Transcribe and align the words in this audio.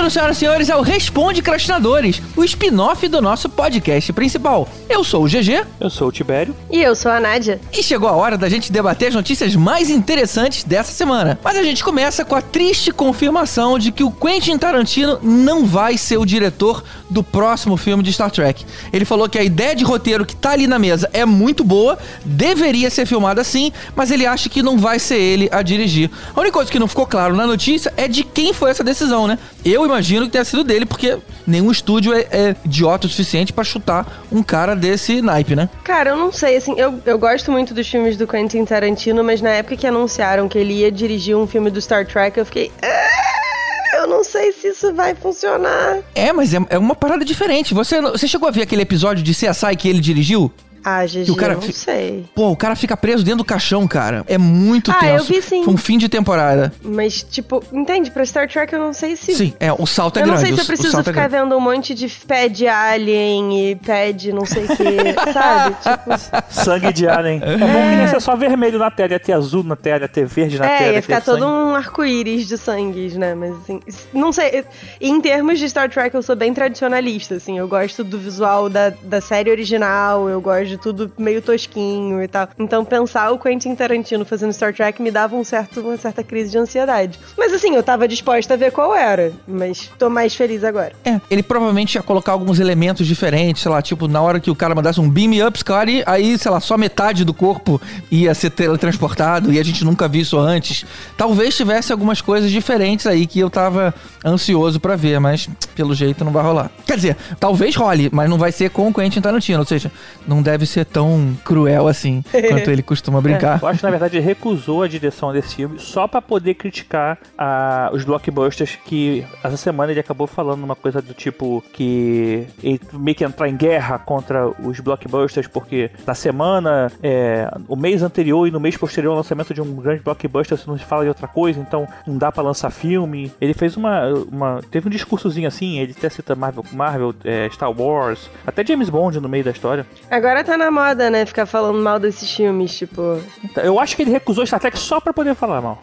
Bem-vindos, 0.00 0.14
senhoras 0.14 0.36
e 0.36 0.40
senhores, 0.40 0.70
ao 0.70 0.80
Responde 0.80 1.42
Crastinadores, 1.42 2.22
o 2.34 2.42
spin-off 2.42 3.06
do 3.06 3.20
nosso 3.20 3.50
podcast 3.50 4.10
principal. 4.14 4.66
Eu 4.88 5.04
sou 5.04 5.24
o 5.24 5.28
GG. 5.28 5.66
Eu 5.78 5.90
sou 5.90 6.08
o 6.08 6.12
Tibério. 6.12 6.56
E 6.70 6.80
eu 6.80 6.96
sou 6.96 7.12
a 7.12 7.20
Nádia. 7.20 7.60
E 7.70 7.82
chegou 7.82 8.08
a 8.08 8.12
hora 8.12 8.38
da 8.38 8.48
gente 8.48 8.72
debater 8.72 9.08
as 9.08 9.14
notícias 9.14 9.54
mais 9.54 9.90
interessantes 9.90 10.64
dessa 10.64 10.90
semana. 10.90 11.38
Mas 11.44 11.58
a 11.58 11.62
gente 11.62 11.84
começa 11.84 12.24
com 12.24 12.34
a 12.34 12.40
triste 12.40 12.90
confirmação 12.90 13.78
de 13.78 13.92
que 13.92 14.02
o 14.02 14.10
Quentin 14.10 14.56
Tarantino 14.56 15.18
não 15.22 15.66
vai 15.66 15.98
ser 15.98 16.16
o 16.16 16.24
diretor 16.24 16.82
do 17.10 17.22
próximo 17.22 17.76
filme 17.76 18.02
de 18.02 18.12
Star 18.12 18.30
Trek. 18.30 18.64
Ele 18.92 19.04
falou 19.04 19.28
que 19.28 19.38
a 19.38 19.44
ideia 19.44 19.76
de 19.76 19.84
roteiro 19.84 20.24
que 20.24 20.34
tá 20.34 20.52
ali 20.52 20.66
na 20.66 20.78
mesa 20.78 21.10
é 21.12 21.26
muito 21.26 21.62
boa, 21.62 21.98
deveria 22.24 22.88
ser 22.88 23.04
filmada 23.04 23.42
assim, 23.42 23.70
mas 23.94 24.10
ele 24.10 24.24
acha 24.24 24.48
que 24.48 24.62
não 24.62 24.78
vai 24.78 24.98
ser 24.98 25.18
ele 25.18 25.48
a 25.52 25.60
dirigir. 25.60 26.10
A 26.34 26.40
única 26.40 26.54
coisa 26.54 26.70
que 26.70 26.78
não 26.78 26.88
ficou 26.88 27.06
claro 27.06 27.36
na 27.36 27.46
notícia 27.46 27.92
é 27.96 28.08
de 28.08 28.24
quem 28.24 28.54
foi 28.54 28.70
essa 28.70 28.82
decisão, 28.82 29.26
né? 29.26 29.38
Eu 29.64 29.84
imagino 29.84 30.26
que 30.26 30.32
tenha 30.32 30.44
sido 30.44 30.64
dele, 30.64 30.86
porque 30.86 31.18
nenhum 31.46 31.70
estúdio 31.70 32.12
é, 32.14 32.20
é 32.30 32.56
idiota 32.64 33.06
o 33.06 33.10
suficiente 33.10 33.52
para 33.52 33.64
chutar 33.64 34.24
um 34.32 34.42
cara 34.42 34.74
desse 34.74 35.20
naipe, 35.20 35.54
né? 35.56 35.68
Cara, 35.84 36.10
eu 36.10 36.16
não 36.16 36.32
sei, 36.32 36.56
assim, 36.56 36.74
eu, 36.78 37.00
eu 37.04 37.18
gosto 37.18 37.50
muito 37.52 37.74
dos 37.74 37.86
filmes 37.88 38.16
do 38.16 38.26
Quentin 38.26 38.64
Tarantino, 38.64 39.22
mas 39.24 39.40
na 39.40 39.50
época 39.50 39.76
que 39.76 39.86
anunciaram 39.86 40.48
que 40.48 40.58
ele 40.58 40.74
ia 40.74 40.90
dirigir 40.92 41.36
um 41.36 41.46
filme 41.46 41.70
do 41.70 41.80
Star 41.80 42.06
Trek, 42.06 42.38
eu 42.38 42.46
fiquei. 42.46 42.70
"Ah, 42.82 43.98
Eu 43.98 44.06
não 44.06 44.24
sei 44.24 44.50
se 44.52 44.68
isso 44.68 44.94
vai 44.94 45.14
funcionar. 45.14 45.98
É, 46.14 46.32
mas 46.32 46.54
é, 46.54 46.58
é 46.70 46.78
uma 46.78 46.94
parada 46.94 47.22
diferente. 47.24 47.74
Você, 47.74 48.00
você 48.00 48.26
chegou 48.26 48.48
a 48.48 48.50
ver 48.50 48.62
aquele 48.62 48.80
episódio 48.82 49.22
de 49.22 49.32
CSI 49.34 49.76
que 49.76 49.88
ele 49.88 50.00
dirigiu? 50.00 50.50
Ah, 50.84 51.04
GG, 51.04 51.24
Que 51.26 51.30
o 51.30 51.36
cara 51.36 51.52
eu 51.52 51.56
não 51.56 51.62
fi- 51.62 51.72
sei. 51.72 52.24
Pô, 52.34 52.50
o 52.50 52.56
cara 52.56 52.74
fica 52.74 52.96
preso 52.96 53.22
dentro 53.24 53.38
do 53.38 53.44
caixão, 53.44 53.86
cara. 53.86 54.24
É 54.26 54.38
muito 54.38 54.90
Ah, 54.90 54.94
tenso. 54.94 55.24
eu 55.32 55.36
vi 55.36 55.42
sim. 55.42 55.64
Foi 55.64 55.74
um 55.74 55.76
fim 55.76 55.98
de 55.98 56.08
temporada. 56.08 56.72
Mas, 56.82 57.22
tipo, 57.22 57.62
entende? 57.72 58.10
Pra 58.10 58.24
Star 58.24 58.48
Trek 58.48 58.72
eu 58.72 58.78
não 58.78 58.92
sei 58.92 59.16
se. 59.16 59.34
Sim, 59.34 59.52
é, 59.60 59.72
o 59.72 59.86
salto 59.86 60.18
é 60.18 60.22
eu 60.22 60.26
não 60.26 60.34
grande. 60.34 60.48
sei 60.48 60.56
se 60.56 60.60
eu 60.62 60.66
preciso 60.66 60.96
é 61.00 61.02
ficar 61.04 61.28
grande. 61.28 61.44
vendo 61.44 61.56
um 61.56 61.60
monte 61.60 61.94
de 61.94 62.08
pé 62.26 62.48
de 62.48 62.66
alien 62.66 63.70
e 63.70 63.76
pé 63.76 64.12
de 64.12 64.32
não 64.32 64.44
sei 64.46 64.64
o 64.64 64.68
que, 64.68 64.74
sabe? 65.32 65.76
Tipo, 65.82 66.44
Sangue 66.50 66.92
de 66.92 67.08
alien. 67.08 67.40
É 67.42 67.56
bom 67.56 67.66
que 67.66 67.96
ia 68.00 68.08
ser 68.08 68.20
só 68.20 68.34
vermelho 68.36 68.78
na 68.78 68.90
tela, 68.90 69.12
ia 69.12 69.20
ter 69.20 69.32
azul 69.32 69.62
na 69.62 69.76
tela, 69.76 70.02
ia 70.02 70.08
ter 70.08 70.26
verde 70.26 70.58
na 70.58 70.66
tela. 70.66 70.82
É, 70.90 70.94
ia 70.94 71.02
ficar 71.02 71.20
todo 71.20 71.40
sangue. 71.40 71.52
um 71.52 71.74
arco-íris 71.74 72.46
de 72.48 72.56
sangues, 72.58 73.16
né? 73.16 73.34
Mas 73.34 73.54
assim, 73.62 73.80
não 74.12 74.32
sei. 74.32 74.64
Em 75.00 75.20
termos 75.20 75.58
de 75.58 75.68
Star 75.68 75.90
Trek, 75.90 76.14
eu 76.14 76.22
sou 76.22 76.34
bem 76.36 76.52
tradicionalista, 76.54 77.34
assim. 77.34 77.58
Eu 77.58 77.68
gosto 77.68 78.02
do 78.02 78.18
visual 78.18 78.68
da, 78.68 78.90
da 79.02 79.20
série 79.20 79.50
original, 79.50 80.28
eu 80.28 80.40
gosto 80.40 80.69
de 80.70 80.78
tudo 80.78 81.10
meio 81.18 81.42
tosquinho 81.42 82.22
e 82.22 82.28
tal. 82.28 82.48
Então, 82.58 82.84
pensar 82.84 83.30
o 83.32 83.38
Quentin 83.38 83.74
Tarantino 83.74 84.24
fazendo 84.24 84.52
Star 84.52 84.72
Trek 84.72 85.02
me 85.02 85.10
dava 85.10 85.34
um 85.34 85.42
certo, 85.42 85.80
uma 85.80 85.96
certa 85.96 86.22
crise 86.22 86.50
de 86.50 86.58
ansiedade. 86.58 87.18
Mas 87.36 87.52
assim, 87.52 87.74
eu 87.74 87.82
tava 87.82 88.06
disposta 88.06 88.54
a 88.54 88.56
ver 88.56 88.70
qual 88.70 88.94
era. 88.94 89.32
Mas 89.46 89.90
tô 89.98 90.08
mais 90.08 90.34
feliz 90.34 90.62
agora. 90.62 90.92
É, 91.04 91.20
ele 91.30 91.42
provavelmente 91.42 91.96
ia 91.96 92.02
colocar 92.02 92.32
alguns 92.32 92.60
elementos 92.60 93.06
diferentes, 93.06 93.62
sei 93.62 93.70
lá, 93.70 93.82
tipo, 93.82 94.06
na 94.06 94.20
hora 94.20 94.38
que 94.38 94.50
o 94.50 94.54
cara 94.54 94.74
mandasse 94.74 95.00
um 95.00 95.10
beam 95.10 95.46
up, 95.46 95.58
Scotty, 95.58 96.02
aí, 96.06 96.38
sei 96.38 96.50
lá, 96.50 96.60
só 96.60 96.78
metade 96.78 97.24
do 97.24 97.34
corpo 97.34 97.80
ia 98.10 98.34
ser 98.34 98.50
teletransportado 98.50 99.52
e 99.52 99.58
a 99.58 99.64
gente 99.64 99.84
nunca 99.84 100.08
viu 100.08 100.22
isso 100.22 100.38
antes. 100.38 100.84
Talvez 101.16 101.56
tivesse 101.56 101.92
algumas 101.92 102.20
coisas 102.20 102.50
diferentes 102.50 103.06
aí 103.06 103.26
que 103.26 103.40
eu 103.40 103.50
tava 103.50 103.92
ansioso 104.24 104.78
pra 104.78 104.96
ver, 104.96 105.18
mas 105.18 105.48
pelo 105.74 105.94
jeito 105.94 106.24
não 106.24 106.32
vai 106.32 106.42
rolar. 106.42 106.70
Quer 106.86 106.96
dizer, 106.96 107.16
talvez 107.38 107.74
role, 107.74 108.08
mas 108.12 108.28
não 108.28 108.38
vai 108.38 108.52
ser 108.52 108.70
com 108.70 108.88
o 108.88 108.94
Quentin 108.94 109.20
Tarantino, 109.20 109.58
ou 109.58 109.64
seja, 109.64 109.90
não 110.26 110.42
deve 110.42 110.59
ser 110.66 110.84
tão 110.84 111.36
cruel 111.44 111.88
assim 111.88 112.22
quanto 112.48 112.70
ele 112.70 112.82
costuma 112.82 113.20
brincar. 113.20 113.60
Eu 113.62 113.68
acho 113.68 113.78
que 113.78 113.84
na 113.84 113.90
verdade 113.90 114.16
ele 114.16 114.26
recusou 114.26 114.82
a 114.82 114.88
direção 114.88 115.32
desse 115.32 115.54
filme 115.54 115.78
só 115.78 116.06
pra 116.06 116.22
poder 116.22 116.54
criticar 116.54 117.18
ah, 117.36 117.90
os 117.92 118.04
blockbusters 118.04 118.78
que 118.84 119.24
essa 119.42 119.56
semana 119.56 119.92
ele 119.92 120.00
acabou 120.00 120.26
falando 120.26 120.62
uma 120.62 120.76
coisa 120.76 121.00
do 121.02 121.14
tipo 121.14 121.62
que 121.72 122.46
ele 122.62 122.80
meio 122.92 123.14
que 123.14 123.24
entrar 123.24 123.48
em 123.48 123.56
guerra 123.56 123.98
contra 123.98 124.48
os 124.48 124.80
blockbusters 124.80 125.46
porque 125.46 125.90
na 126.06 126.14
semana, 126.14 126.90
é, 127.02 127.50
o 127.68 127.76
mês 127.76 128.02
anterior 128.02 128.46
e 128.46 128.50
no 128.50 128.60
mês 128.60 128.76
posterior 128.76 129.10
ao 129.10 129.16
lançamento 129.18 129.52
de 129.54 129.60
um 129.60 129.74
grande 129.76 130.02
blockbuster 130.02 130.56
se 130.58 130.66
não 130.66 130.76
se 130.76 130.84
fala 130.84 131.02
de 131.02 131.08
outra 131.08 131.28
coisa, 131.28 131.60
então 131.60 131.86
não 132.06 132.16
dá 132.16 132.30
pra 132.30 132.42
lançar 132.42 132.70
filme. 132.70 133.32
Ele 133.40 133.54
fez 133.54 133.76
uma, 133.76 134.08
uma 134.30 134.60
teve 134.70 134.88
um 134.88 134.90
discursozinho 134.90 135.48
assim, 135.48 135.78
ele 135.78 135.94
até 135.96 136.08
cita 136.08 136.34
Marvel, 136.34 136.64
Marvel 136.72 137.14
é, 137.24 137.48
Star 137.50 137.70
Wars, 137.70 138.30
até 138.46 138.64
James 138.64 138.88
Bond 138.88 139.20
no 139.20 139.28
meio 139.28 139.44
da 139.44 139.50
história. 139.50 139.86
Agora 140.10 140.42
tá 140.50 140.56
na 140.56 140.70
moda, 140.70 141.08
né? 141.10 141.24
Ficar 141.24 141.46
falando 141.46 141.78
mal 141.78 141.98
desses 141.98 142.30
filmes, 142.34 142.76
tipo. 142.76 143.20
Então, 143.44 143.62
Eu 143.62 143.78
acho 143.78 143.94
que 143.94 144.02
ele 144.02 144.10
recusou 144.10 144.44
Star 144.44 144.58
Trek 144.60 144.78
só 144.78 145.00
pra 145.00 145.12
poder 145.12 145.34
falar 145.34 145.60
mal. 145.60 145.78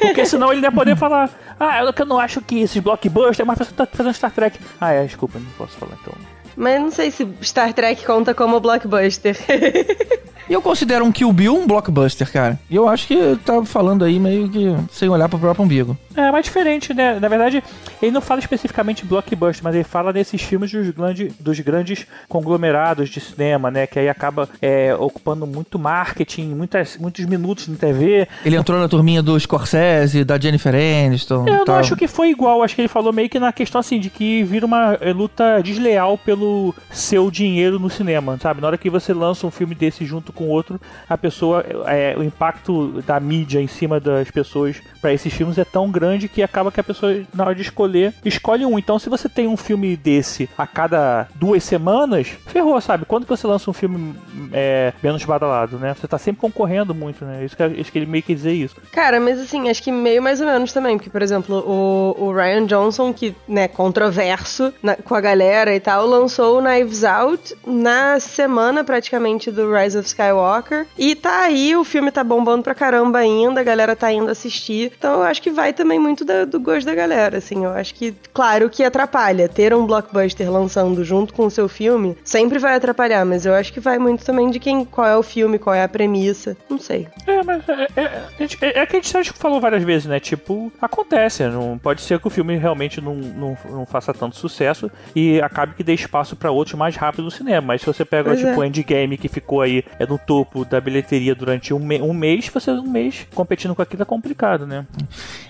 Porque 0.00 0.24
senão 0.24 0.52
ele 0.52 0.60
não 0.60 0.68
ia 0.68 0.72
poder 0.72 0.96
falar. 0.96 1.30
Ah, 1.58 1.82
eu, 1.82 1.92
que 1.92 2.02
eu 2.02 2.06
não 2.06 2.18
acho 2.18 2.40
que 2.40 2.60
esses 2.60 2.80
blockbusters, 2.82 3.46
mas 3.46 3.58
você 3.58 3.72
tá 3.72 3.86
fazendo 3.86 4.14
Star 4.14 4.30
Trek. 4.30 4.58
Ah, 4.80 4.92
é, 4.92 5.04
desculpa, 5.04 5.38
não 5.38 5.50
posso 5.58 5.76
falar 5.76 5.92
então. 6.00 6.14
Mas 6.56 6.80
não 6.80 6.90
sei 6.90 7.10
se 7.10 7.28
Star 7.42 7.72
Trek 7.72 8.04
conta 8.04 8.34
como 8.34 8.60
blockbuster. 8.60 9.36
E 10.48 10.52
eu 10.52 10.60
considero 10.60 11.04
um 11.04 11.12
Kill 11.12 11.32
Bill 11.32 11.56
um 11.56 11.66
blockbuster, 11.66 12.30
cara. 12.30 12.58
E 12.68 12.76
eu 12.76 12.88
acho 12.88 13.06
que 13.06 13.36
tá 13.44 13.64
falando 13.64 14.04
aí 14.04 14.18
meio 14.20 14.48
que 14.48 14.74
sem 14.90 15.08
olhar 15.08 15.28
pro 15.28 15.38
próprio 15.38 15.64
umbigo. 15.64 15.96
É, 16.14 16.30
mas 16.30 16.44
diferente, 16.44 16.92
né? 16.92 17.18
Na 17.18 17.28
verdade, 17.28 17.62
ele 18.00 18.12
não 18.12 18.20
fala 18.20 18.40
especificamente 18.40 19.06
blockbuster, 19.06 19.64
mas 19.64 19.74
ele 19.74 19.84
fala 19.84 20.12
desses 20.12 20.42
filmes 20.42 20.70
dos, 20.70 20.90
grande, 20.90 21.32
dos 21.40 21.58
grandes 21.60 22.06
conglomerados 22.28 23.08
de 23.08 23.20
cinema, 23.20 23.70
né? 23.70 23.86
Que 23.86 23.98
aí 23.98 24.08
acaba 24.08 24.48
é, 24.60 24.94
ocupando 24.94 25.46
muito 25.46 25.78
marketing, 25.78 26.54
muitas, 26.54 26.98
muitos 26.98 27.24
minutos 27.24 27.66
na 27.68 27.76
TV. 27.76 28.28
Ele 28.44 28.56
entrou 28.56 28.78
na 28.78 28.88
turminha 28.88 29.22
do 29.22 29.38
Scorsese, 29.40 30.24
da 30.24 30.38
Jennifer 30.38 30.74
Aniston. 30.74 31.46
Eu 31.48 31.64
não 31.64 31.74
acho 31.76 31.96
que 31.96 32.06
foi 32.06 32.30
igual, 32.30 32.62
acho 32.62 32.74
que 32.74 32.82
ele 32.82 32.88
falou 32.88 33.12
meio 33.12 33.30
que 33.30 33.40
na 33.40 33.52
questão 33.52 33.80
assim, 33.80 33.98
de 33.98 34.10
que 34.10 34.42
vira 34.44 34.66
uma 34.66 34.98
eh, 35.00 35.12
luta 35.12 35.62
desleal 35.62 36.18
pelo 36.18 36.74
seu 36.90 37.30
dinheiro 37.30 37.78
no 37.78 37.88
cinema, 37.88 38.38
sabe? 38.40 38.60
Na 38.60 38.66
hora 38.66 38.78
que 38.78 38.90
você 38.90 39.12
lança 39.12 39.46
um 39.46 39.50
filme 39.50 39.74
desse 39.74 40.04
junto 40.04 40.33
com 40.34 40.48
outro, 40.48 40.80
a 41.08 41.16
pessoa, 41.16 41.64
é, 41.86 42.14
o 42.18 42.22
impacto 42.22 43.02
da 43.06 43.18
mídia 43.20 43.60
em 43.60 43.66
cima 43.66 43.98
das 44.00 44.30
pessoas 44.30 44.76
pra 45.00 45.12
esses 45.12 45.32
filmes 45.32 45.58
é 45.58 45.64
tão 45.64 45.90
grande 45.90 46.28
que 46.28 46.42
acaba 46.42 46.70
que 46.72 46.80
a 46.80 46.84
pessoa, 46.84 47.22
na 47.34 47.44
hora 47.44 47.54
de 47.54 47.62
escolher, 47.62 48.12
escolhe 48.24 48.66
um. 48.66 48.78
Então, 48.78 48.98
se 48.98 49.08
você 49.08 49.28
tem 49.28 49.46
um 49.46 49.56
filme 49.56 49.96
desse 49.96 50.48
a 50.58 50.66
cada 50.66 51.28
duas 51.34 51.62
semanas, 51.64 52.28
ferrou, 52.46 52.80
sabe? 52.80 53.04
Quando 53.04 53.24
que 53.24 53.30
você 53.30 53.46
lança 53.46 53.70
um 53.70 53.72
filme 53.74 54.14
é, 54.52 54.92
menos 55.02 55.24
badalado, 55.24 55.78
né? 55.78 55.94
Você 55.98 56.06
tá 56.08 56.18
sempre 56.18 56.40
concorrendo 56.40 56.94
muito, 56.94 57.24
né? 57.24 57.44
Isso 57.44 57.56
que, 57.56 57.66
isso 57.66 57.92
que 57.92 57.98
ele 57.98 58.06
meio 58.06 58.22
que 58.22 58.34
dizer 58.34 58.52
isso. 58.52 58.76
Cara, 58.92 59.20
mas 59.20 59.38
assim, 59.40 59.68
acho 59.68 59.82
que 59.82 59.92
meio 59.92 60.22
mais 60.22 60.40
ou 60.40 60.46
menos 60.46 60.72
também, 60.72 60.96
porque, 60.96 61.10
por 61.10 61.22
exemplo, 61.22 61.56
o, 61.66 62.16
o 62.26 62.32
Ryan 62.32 62.66
Johnson, 62.66 63.12
que, 63.12 63.34
né, 63.48 63.68
controverso 63.68 64.72
na- 64.82 64.96
com 64.96 65.14
a 65.14 65.20
galera 65.20 65.74
e 65.74 65.80
tal, 65.80 66.06
lançou 66.06 66.58
o 66.58 66.62
Knives 66.62 67.04
Out 67.04 67.54
na 67.66 68.18
semana 68.20 68.82
praticamente 68.84 69.50
do 69.50 69.72
Rise 69.72 69.98
of 69.98 70.08
Skywalker. 70.28 70.86
E 70.98 71.14
tá 71.14 71.40
aí, 71.42 71.76
o 71.76 71.84
filme 71.84 72.10
tá 72.10 72.22
bombando 72.24 72.62
pra 72.62 72.74
caramba 72.74 73.18
ainda, 73.18 73.60
a 73.60 73.64
galera 73.64 73.94
tá 73.96 74.10
indo 74.12 74.30
assistir. 74.30 74.92
Então 74.98 75.14
eu 75.14 75.22
acho 75.22 75.42
que 75.42 75.50
vai 75.50 75.72
também 75.72 75.98
muito 75.98 76.24
da- 76.24 76.44
do 76.44 76.58
gosto 76.60 76.86
da 76.86 76.94
galera, 76.94 77.38
assim. 77.38 77.64
Eu 77.64 77.70
acho 77.72 77.94
que, 77.94 78.14
claro 78.32 78.68
que 78.70 78.82
atrapalha. 78.84 79.48
Ter 79.48 79.74
um 79.74 79.86
blockbuster 79.86 80.50
lançando 80.50 81.04
junto 81.04 81.32
com 81.34 81.46
o 81.46 81.50
seu 81.50 81.68
filme 81.68 82.16
sempre 82.24 82.58
vai 82.58 82.74
atrapalhar, 82.74 83.24
mas 83.24 83.44
eu 83.46 83.54
acho 83.54 83.72
que 83.72 83.80
vai 83.80 83.98
muito 83.98 84.24
também 84.24 84.50
de 84.50 84.58
quem, 84.58 84.84
qual 84.84 85.06
é 85.06 85.16
o 85.16 85.22
filme, 85.22 85.58
qual 85.58 85.74
é 85.74 85.82
a 85.82 85.88
premissa. 85.88 86.56
Não 86.68 86.78
sei. 86.78 87.08
É, 87.26 87.42
mas 87.42 87.62
é, 87.68 87.86
é, 87.96 88.22
gente- 88.38 88.58
é, 88.64 88.78
é 88.80 88.86
que 88.86 88.96
a 88.96 89.00
gente 89.00 89.16
acho 89.16 89.32
que 89.32 89.38
falou 89.38 89.60
várias 89.60 89.82
vezes, 89.82 90.06
né? 90.06 90.18
Tipo, 90.20 90.72
acontece. 90.80 91.44
Não, 91.44 91.78
pode 91.78 92.00
ser 92.02 92.18
que 92.18 92.26
o 92.26 92.30
filme 92.30 92.56
realmente 92.56 93.00
não, 93.00 93.14
não, 93.14 93.56
não 93.70 93.86
faça 93.86 94.12
tanto 94.14 94.36
sucesso 94.36 94.90
e 95.14 95.40
acabe 95.40 95.74
que 95.74 95.82
dê 95.84 95.94
espaço 95.94 96.36
pra 96.36 96.50
outros 96.50 96.76
mais 96.78 96.96
rápido 96.96 97.24
no 97.24 97.30
cinema. 97.30 97.66
Mas 97.68 97.80
se 97.80 97.86
você 97.86 98.04
pega, 98.04 98.30
Pois 98.30 98.40
tipo, 98.40 98.60
o 98.60 98.62
é. 98.62 98.66
Endgame, 98.66 99.16
que 99.16 99.28
ficou 99.28 99.60
aí 99.60 99.84
é 99.98 100.06
no 100.14 100.18
topo 100.18 100.64
da 100.64 100.80
bilheteria 100.80 101.34
durante 101.34 101.74
um, 101.74 101.78
me- 101.78 102.00
um 102.00 102.14
mês, 102.14 102.48
você 102.52 102.70
um 102.70 102.82
mês 102.88 103.26
competindo 103.34 103.74
com 103.74 103.82
aquilo 103.82 104.02
é 104.02 104.04
complicado, 104.04 104.66
né? 104.66 104.86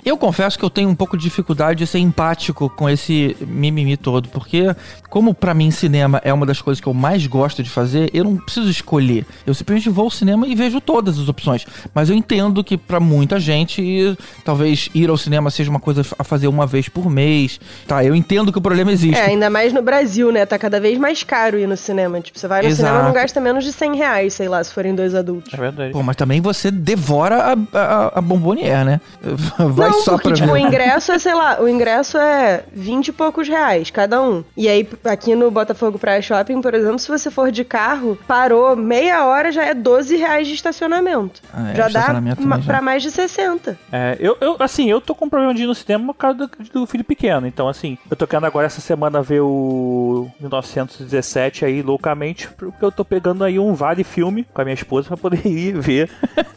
Eu 0.05 0.17
confesso 0.17 0.59
que 0.59 0.65
eu 0.65 0.71
tenho 0.71 0.89
um 0.89 0.95
pouco 0.95 1.17
de 1.17 1.25
dificuldade 1.25 1.79
de 1.81 1.87
ser 1.87 1.99
empático 1.99 2.69
com 2.71 2.89
esse 2.89 3.37
mimimi 3.41 3.97
todo, 3.97 4.29
porque 4.31 4.75
como 5.11 5.35
pra 5.35 5.53
mim 5.55 5.71
cinema 5.71 6.21
é 6.25 6.33
uma 6.33 6.47
das 6.47 6.61
coisas 6.63 6.81
que 6.81 6.87
eu 6.87 6.95
mais 6.95 7.27
gosto 7.27 7.63
de 7.63 7.69
fazer, 7.71 8.11
eu 8.15 8.25
não 8.25 8.37
preciso 8.37 8.69
escolher. 8.71 9.27
Eu 9.47 9.53
simplesmente 9.55 9.89
vou 9.91 10.05
ao 10.07 10.11
cinema 10.11 10.47
e 10.47 10.55
vejo 10.55 10.81
todas 10.81 11.19
as 11.19 11.29
opções. 11.29 11.67
Mas 11.95 12.09
eu 12.11 12.17
entendo 12.17 12.65
que 12.65 12.77
pra 12.77 12.99
muita 13.01 13.39
gente, 13.39 14.17
talvez 14.45 14.89
ir 14.95 15.09
ao 15.11 15.17
cinema 15.17 15.51
seja 15.51 15.71
uma 15.71 15.81
coisa 15.81 16.03
a 16.19 16.25
fazer 16.25 16.49
uma 16.49 16.67
vez 16.67 16.89
por 16.89 17.11
mês. 17.11 17.61
Tá, 17.87 18.03
eu 18.05 18.15
entendo 18.15 18.51
que 18.53 18.59
o 18.59 18.63
problema 18.63 18.93
existe. 18.93 19.19
É, 19.21 19.27
ainda 19.27 19.51
mais 19.51 19.73
no 19.73 19.83
Brasil, 19.83 20.33
né? 20.33 20.45
Tá 20.47 20.59
cada 20.59 20.81
vez 20.81 20.99
mais 20.99 21.23
caro 21.23 21.59
ir 21.59 21.67
no 21.67 21.77
cinema. 21.77 22.21
Tipo, 22.21 22.39
você 22.39 22.49
vai 22.49 22.63
no 22.63 22.69
Exato. 22.69 22.87
cinema 22.89 23.03
e 23.03 23.07
não 23.07 23.13
gasta 23.15 23.41
menos 23.41 23.65
de 23.65 23.73
100 23.73 23.97
reais, 23.97 24.35
sei 24.35 24.49
lá, 24.49 24.54
se 24.62 24.73
forem 24.73 24.95
dois 24.95 25.15
adultos. 25.15 25.53
É 25.53 25.56
verdade. 25.56 25.93
Pô, 25.93 26.03
mas 26.03 26.17
também 26.17 26.41
você 26.41 26.71
devora 26.71 27.37
a, 27.73 27.79
a, 27.79 28.19
a 28.19 28.21
bombonier, 28.21 28.85
né? 28.85 29.01
Vai 29.59 29.93
só 29.93 30.12
porque, 30.12 30.29
pra 30.29 30.37
tipo, 30.37 30.47
ver. 30.49 30.53
o 30.53 30.56
ingresso 30.59 31.12
é, 31.12 31.19
sei 31.19 31.35
lá, 31.35 31.61
o 31.61 31.69
ingresso 31.69 32.19
é 32.19 32.65
20 32.73 33.09
e 33.09 33.12
poucos 33.12 33.49
reais 33.49 33.91
cada 33.91 34.21
um. 34.23 34.45
E 34.56 34.69
aí, 34.69 34.89
aqui 35.05 35.35
no 35.35 35.51
Botafogo 35.51 35.99
Praia 35.99 36.21
Shopping, 36.23 36.61
por 36.61 36.75
exemplo, 36.75 36.99
se 36.99 37.09
você 37.09 37.31
for 37.31 37.51
de 37.51 37.65
carro, 37.65 38.19
parou 38.27 38.77
meia 38.77 39.25
hora, 39.27 39.51
já 39.51 39.65
é 39.65 39.75
12 39.75 40.17
reais 40.17 40.47
de 40.47 40.55
estacionamento. 40.55 41.41
Ah, 41.53 41.71
é, 41.71 41.75
já 41.75 41.83
dá 41.85 41.89
estacionamento 41.89 42.43
ma- 42.43 42.56
também 42.56 42.62
já. 42.67 42.73
pra 42.73 42.83
mais 42.83 43.03
de 43.03 43.11
60. 43.11 43.79
É, 43.93 44.17
eu, 44.21 44.37
eu, 44.41 44.56
assim, 44.61 44.91
eu 44.91 45.01
tô 45.01 45.15
com 45.15 45.29
problema 45.29 45.55
de 45.55 45.62
ir 45.62 45.67
no 45.67 45.75
cinema 45.75 46.12
por 46.12 46.19
causa 46.19 46.39
do, 46.39 46.51
do 46.73 46.87
filho 46.87 47.05
pequeno. 47.05 47.47
Então, 47.47 47.69
assim, 47.69 47.97
eu 48.11 48.17
tô 48.17 48.27
querendo 48.27 48.45
agora 48.47 48.67
essa 48.67 48.81
semana 48.81 49.23
ver 49.23 49.41
o 49.41 50.29
1917 50.41 51.65
aí 51.65 51.83
loucamente, 51.83 52.49
porque 52.56 52.85
eu 52.85 52.93
tô 52.93 53.05
pegando 53.05 53.45
aí 53.45 53.59
um 53.59 53.75
vale 53.75 54.05
filme 54.05 54.44
com 54.52 54.61
a 54.61 54.64
minha 54.64 54.75
esposa 54.75 55.08
pra 55.08 55.17
poder 55.17 55.41
ir 55.46 55.79
ver. 55.81 56.11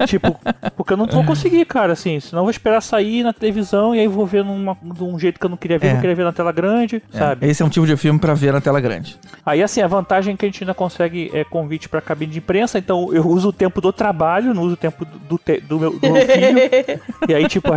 tipo, 0.05 0.37
porque 0.75 0.93
eu 0.93 0.97
não 0.97 1.07
vou 1.07 1.23
conseguir, 1.23 1.65
cara, 1.65 1.93
assim, 1.93 2.19
senão 2.19 2.41
eu 2.41 2.45
vou 2.45 2.51
esperar 2.51 2.81
sair 2.81 3.23
na 3.23 3.33
televisão 3.33 3.95
e 3.95 3.99
aí 3.99 4.07
vou 4.07 4.25
ver 4.25 4.43
numa, 4.43 4.77
de 4.81 5.03
um 5.03 5.17
jeito 5.17 5.39
que 5.39 5.45
eu 5.45 5.49
não 5.49 5.57
queria 5.57 5.79
ver, 5.79 5.87
É. 5.87 5.93
eu 5.93 5.99
queria 6.01 6.15
ver 6.15 6.23
na 6.23 6.31
tela 6.33 6.51
grande, 6.51 7.01
É, 7.13 7.17
sabe? 7.17 7.47
Esse 7.47 7.61
é 7.61 7.65
um 7.65 7.69
tipo 7.69 7.85
de 7.87 7.95
filme 7.97 8.19
pra 8.19 8.33
ver 8.33 8.51
na 8.53 8.61
tela 8.61 8.79
grande. 8.81 9.17
Aí, 9.45 9.61
assim, 9.63 9.81
a 9.81 9.87
vantagem 9.87 10.33
é 10.33 10.37
que 10.37 10.45
a 10.45 10.49
gente 10.49 10.63
ainda 10.63 10.73
consegue 10.73 11.29
é, 11.33 11.43
convite 11.43 11.87
pra 11.89 12.01
cabine 12.01 12.31
de 12.33 12.37
imprensa, 12.39 12.77
então 12.79 13.13
eu 13.13 13.25
uso 13.27 13.49
o 13.49 13.53
tempo 13.53 13.79
do 13.81 13.91
trabalho, 13.93 14.53
não 14.53 14.63
uso 14.63 14.73
o 14.73 14.77
tempo 14.77 15.05
do, 15.05 15.17
do, 15.19 15.37
te- 15.37 15.61
do 15.61 15.79
meu, 15.79 15.91
do 15.99 16.09
meu 16.11 16.25
filho. 16.25 17.01
e 17.29 17.33
aí, 17.33 17.47
tipo, 17.47 17.69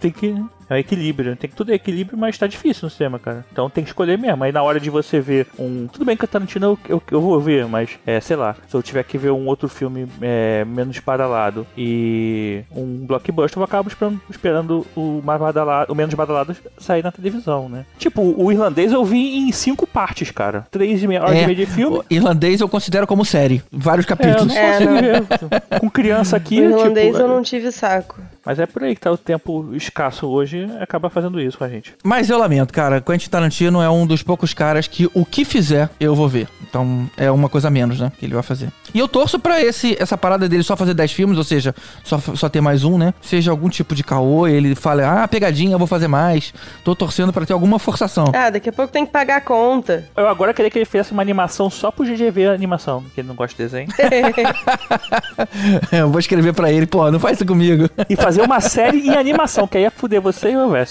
tem 0.00 0.10
que. 0.10 0.34
É 0.70 0.74
um 0.74 0.78
equilíbrio, 0.78 1.34
tem 1.36 1.50
que 1.50 1.56
tudo 1.56 1.72
é 1.72 1.74
equilíbrio, 1.74 2.16
mas 2.16 2.38
tá 2.38 2.46
difícil 2.46 2.84
no 2.86 2.90
cinema, 2.90 3.18
cara. 3.18 3.44
Então 3.52 3.68
tem 3.68 3.82
que 3.84 3.90
escolher 3.90 4.16
mesmo. 4.16 4.42
Aí 4.44 4.52
na 4.52 4.62
hora 4.62 4.78
de 4.80 4.88
você 4.88 5.20
ver 5.20 5.48
um. 5.58 5.86
Tudo 5.88 6.04
bem 6.04 6.16
que 6.16 6.24
o 6.24 6.28
Tarantino 6.28 6.66
eu, 6.66 6.78
eu, 6.88 7.02
eu 7.10 7.20
vou 7.20 7.40
ver, 7.40 7.66
mas 7.66 7.90
é, 8.06 8.20
sei 8.20 8.36
lá, 8.36 8.54
se 8.68 8.74
eu 8.76 8.82
tiver 8.82 9.02
que 9.04 9.18
ver 9.18 9.30
um 9.32 9.46
outro 9.46 9.68
filme 9.68 10.06
é, 10.22 10.64
menos 10.64 10.98
badalado 11.00 11.66
e 11.76 12.62
um 12.74 13.04
blockbuster, 13.06 13.58
eu 13.58 13.64
acabo 13.64 13.88
esperando, 13.88 14.20
esperando 14.30 14.86
o 14.96 15.20
mais 15.24 15.40
badalado, 15.40 15.92
o 15.92 15.94
menos 15.96 16.14
badalado 16.14 16.56
sair 16.78 17.02
na 17.02 17.10
televisão, 17.10 17.68
né? 17.68 17.84
Tipo, 17.98 18.22
o 18.22 18.52
irlandês 18.52 18.92
eu 18.92 19.04
vi 19.04 19.38
em 19.38 19.50
cinco 19.52 19.86
partes, 19.86 20.30
cara. 20.30 20.66
Três 20.70 21.02
e 21.02 21.08
meia, 21.08 21.22
horas 21.22 21.34
É, 21.36 21.42
e 21.42 21.46
meia 21.46 21.56
de 21.56 21.66
filme. 21.66 21.98
O 21.98 22.04
irlandês 22.08 22.60
eu 22.60 22.68
considero 22.68 23.06
como 23.06 23.24
série. 23.24 23.62
Vários 23.72 24.06
É, 24.06 24.12
eu 24.12 24.16
capítulos. 24.16 24.54
não 24.54 24.60
É, 24.60 24.80
não. 24.80 24.94
ver. 25.00 25.80
Com 25.80 25.90
criança 25.90 26.36
aqui, 26.36 26.60
o 26.60 26.70
irlandês 26.70 27.08
tipo, 27.12 27.18
eu 27.18 27.28
não 27.28 27.42
tive 27.42 27.72
saco. 27.72 28.20
Mas 28.44 28.58
é 28.58 28.66
por 28.66 28.82
aí 28.82 28.94
que 28.94 29.00
tá 29.02 29.10
o 29.12 29.18
tempo 29.18 29.74
escasso 29.74 30.26
hoje, 30.26 30.59
acaba 30.80 31.10
fazendo 31.10 31.40
isso 31.40 31.58
com 31.58 31.64
a 31.64 31.68
gente. 31.68 31.94
Mas 32.02 32.30
eu 32.30 32.38
lamento, 32.38 32.72
cara. 32.72 33.00
Quentin 33.00 33.28
Tarantino 33.28 33.82
é 33.82 33.90
um 33.90 34.06
dos 34.06 34.22
poucos 34.22 34.54
caras 34.54 34.86
que 34.86 35.08
o 35.14 35.24
que 35.24 35.44
fizer, 35.44 35.90
eu 35.98 36.14
vou 36.14 36.28
ver. 36.28 36.48
Então 36.68 37.08
é 37.16 37.30
uma 37.30 37.48
coisa 37.48 37.68
a 37.68 37.70
menos, 37.70 38.00
né? 38.00 38.12
Que 38.18 38.26
ele 38.26 38.34
vai 38.34 38.42
fazer. 38.42 38.68
E 38.92 38.98
eu 38.98 39.08
torço 39.08 39.38
pra 39.38 39.62
esse, 39.62 39.96
essa 40.00 40.16
parada 40.16 40.48
dele 40.48 40.62
só 40.62 40.76
fazer 40.76 40.94
10 40.94 41.12
filmes, 41.12 41.38
ou 41.38 41.44
seja, 41.44 41.74
só, 42.04 42.18
só 42.18 42.48
ter 42.48 42.60
mais 42.60 42.84
um, 42.84 42.98
né? 42.98 43.14
Seja 43.20 43.50
algum 43.50 43.68
tipo 43.68 43.94
de 43.94 44.02
caô, 44.02 44.46
ele 44.46 44.74
fala, 44.74 45.22
ah, 45.22 45.28
pegadinha, 45.28 45.74
eu 45.74 45.78
vou 45.78 45.86
fazer 45.86 46.08
mais. 46.08 46.52
Tô 46.84 46.94
torcendo 46.94 47.32
pra 47.32 47.46
ter 47.46 47.52
alguma 47.52 47.78
forçação. 47.78 48.30
Ah, 48.34 48.50
daqui 48.50 48.68
a 48.68 48.72
pouco 48.72 48.92
tem 48.92 49.06
que 49.06 49.12
pagar 49.12 49.36
a 49.36 49.40
conta. 49.40 50.08
Eu 50.16 50.28
agora 50.28 50.52
queria 50.52 50.70
que 50.70 50.78
ele 50.78 50.84
fizesse 50.84 51.12
uma 51.12 51.22
animação 51.22 51.70
só 51.70 51.90
pro 51.90 52.04
GG 52.04 52.30
ver 52.30 52.50
a 52.50 52.52
animação, 52.52 53.04
que 53.14 53.20
ele 53.20 53.28
não 53.28 53.34
gosta 53.34 53.56
de 53.56 53.62
desenho. 53.62 53.88
eu 55.92 56.10
vou 56.10 56.18
escrever 56.18 56.52
pra 56.52 56.72
ele, 56.72 56.86
pô, 56.86 57.10
não 57.10 57.20
faz 57.20 57.36
isso 57.36 57.46
comigo. 57.46 57.88
e 58.08 58.16
fazer 58.16 58.42
uma 58.42 58.60
série 58.60 59.08
em 59.08 59.14
animação, 59.14 59.66
que 59.66 59.78
aí 59.78 59.84
ia 59.84 59.90
fuder 59.90 60.20
você 60.20 60.49
e 60.50 60.56
o 60.56 60.68
Wes. 60.68 60.90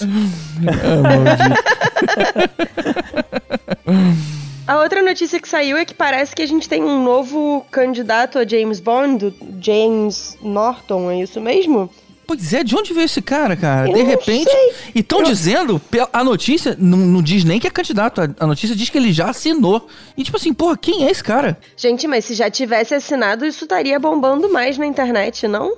A 4.66 4.78
outra 4.82 5.02
notícia 5.02 5.40
que 5.40 5.48
saiu 5.48 5.76
é 5.76 5.84
que 5.84 5.94
parece 5.94 6.34
que 6.34 6.42
a 6.42 6.46
gente 6.46 6.68
tem 6.68 6.82
um 6.82 7.02
novo 7.02 7.66
candidato 7.70 8.38
a 8.38 8.46
James 8.46 8.78
Bond, 8.78 9.34
James 9.60 10.36
Norton, 10.40 11.10
é 11.10 11.22
isso 11.22 11.40
mesmo? 11.40 11.90
Pois 12.24 12.52
é, 12.52 12.62
de 12.62 12.76
onde 12.76 12.92
veio 12.92 13.06
esse 13.06 13.20
cara, 13.20 13.56
cara? 13.56 13.88
Eu 13.88 13.94
de 13.94 14.02
não 14.04 14.08
repente. 14.08 14.48
sei. 14.48 14.72
E 14.94 15.00
estão 15.00 15.20
dizendo, 15.24 15.80
pe- 15.80 16.06
a 16.12 16.22
notícia 16.22 16.76
não, 16.78 16.96
não 16.98 17.20
diz 17.20 17.42
nem 17.42 17.58
que 17.58 17.66
é 17.66 17.70
candidato, 17.70 18.20
a, 18.20 18.28
a 18.38 18.46
notícia 18.46 18.76
diz 18.76 18.88
que 18.88 18.96
ele 18.96 19.12
já 19.12 19.30
assinou. 19.30 19.88
E 20.16 20.22
tipo 20.22 20.36
assim, 20.36 20.54
porra, 20.54 20.76
quem 20.76 21.04
é 21.04 21.10
esse 21.10 21.24
cara? 21.24 21.58
Gente, 21.76 22.06
mas 22.06 22.24
se 22.24 22.34
já 22.34 22.48
tivesse 22.48 22.94
assinado, 22.94 23.44
isso 23.44 23.64
estaria 23.64 23.98
bombando 23.98 24.48
mais 24.52 24.78
na 24.78 24.86
internet, 24.86 25.48
não? 25.48 25.72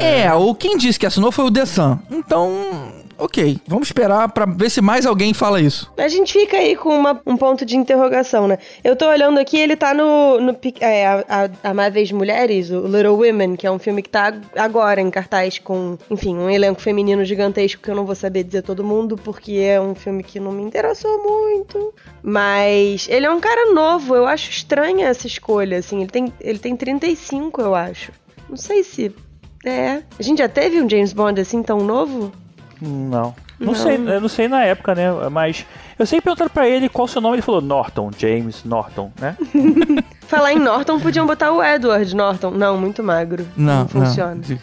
É, 0.00 0.32
ou 0.32 0.54
quem 0.54 0.76
disse 0.78 0.96
que 0.96 1.06
assinou 1.06 1.32
foi 1.32 1.46
o 1.46 1.50
The 1.50 1.66
Sun. 1.66 1.98
Então, 2.08 2.92
ok, 3.20 3.58
vamos 3.66 3.88
esperar 3.88 4.28
pra 4.30 4.46
ver 4.46 4.70
se 4.70 4.80
mais 4.80 5.06
alguém 5.06 5.32
fala 5.34 5.60
isso. 5.60 5.92
A 5.96 6.08
gente 6.08 6.32
fica 6.32 6.56
aí 6.56 6.74
com 6.76 6.88
uma- 6.98 7.20
um 7.26 7.36
ponto 7.36 7.64
de 7.64 7.76
interrogação, 7.76 8.48
né? 8.48 8.58
Eu 8.82 8.96
tô 8.96 9.08
olhando 9.08 9.38
aqui, 9.38 9.58
ele 9.58 9.76
tá 9.76 9.92
no, 9.94 10.40
no 10.40 10.56
é, 10.80 11.06
a, 11.06 11.24
a- 11.28 11.70
Amáveis 11.70 12.10
Mulheres, 12.12 12.70
o 12.70 12.80
Little 12.86 13.16
Women, 13.16 13.56
que 13.56 13.66
é 13.66 13.70
um 13.70 13.78
filme 13.78 14.02
que 14.02 14.08
tá 14.08 14.34
agora 14.56 15.00
em 15.00 15.10
cartaz 15.10 15.58
com, 15.58 15.96
enfim, 16.10 16.36
um 16.36 16.50
elenco 16.50 16.80
feminino 16.80 17.24
gigantesco 17.24 17.82
que 17.82 17.90
eu 17.90 17.94
não 17.94 18.04
vou 18.06 18.14
saber 18.14 18.44
dizer 18.44 18.62
todo 18.62 18.82
mundo, 18.84 19.16
porque 19.16 19.52
é 19.54 19.80
um 19.80 19.94
filme 19.94 20.22
que 20.22 20.40
não 20.40 20.52
me 20.52 20.62
interessou 20.62 21.22
muito. 21.22 21.94
Mas 22.22 23.06
ele 23.10 23.26
é 23.26 23.30
um 23.30 23.40
cara 23.40 23.72
novo, 23.72 24.14
eu 24.16 24.26
acho 24.26 24.50
estranha 24.50 25.08
essa 25.08 25.26
escolha, 25.26 25.78
assim. 25.78 25.98
Ele 26.02 26.10
tem, 26.10 26.32
ele 26.40 26.58
tem 26.58 26.76
35, 26.76 27.60
eu 27.60 27.74
acho. 27.74 28.12
Não 28.48 28.56
sei 28.56 28.82
se. 28.82 29.14
É. 29.64 30.02
A 30.18 30.22
gente 30.22 30.38
já 30.38 30.48
teve 30.48 30.80
um 30.80 30.88
James 30.88 31.12
Bond 31.12 31.38
assim 31.40 31.62
tão 31.62 31.78
novo? 31.80 32.32
Não. 32.80 33.34
Não, 33.58 33.66
Não. 33.68 33.74
sei, 33.74 33.96
eu 33.96 34.20
não 34.22 34.28
sei 34.28 34.48
na 34.48 34.64
época, 34.64 34.94
né? 34.94 35.06
Mas 35.30 35.66
eu 35.98 36.06
sempre 36.06 36.24
perguntando 36.24 36.48
pra 36.50 36.66
ele 36.66 36.88
qual 36.88 37.04
o 37.04 37.08
seu 37.08 37.20
nome, 37.20 37.34
ele 37.36 37.42
falou 37.42 37.60
Norton, 37.60 38.10
James 38.16 38.64
Norton, 38.64 39.12
né? 39.20 39.36
Falar 40.26 40.52
em 40.52 40.58
Norton, 40.60 41.00
podiam 41.00 41.26
botar 41.26 41.50
o 41.52 41.62
Edward 41.62 42.14
Norton. 42.14 42.52
Não, 42.52 42.78
muito 42.78 43.02
magro. 43.02 43.44
Não, 43.56 43.80
Não, 43.80 43.88
funciona. 43.88 44.36
não. 44.48 44.58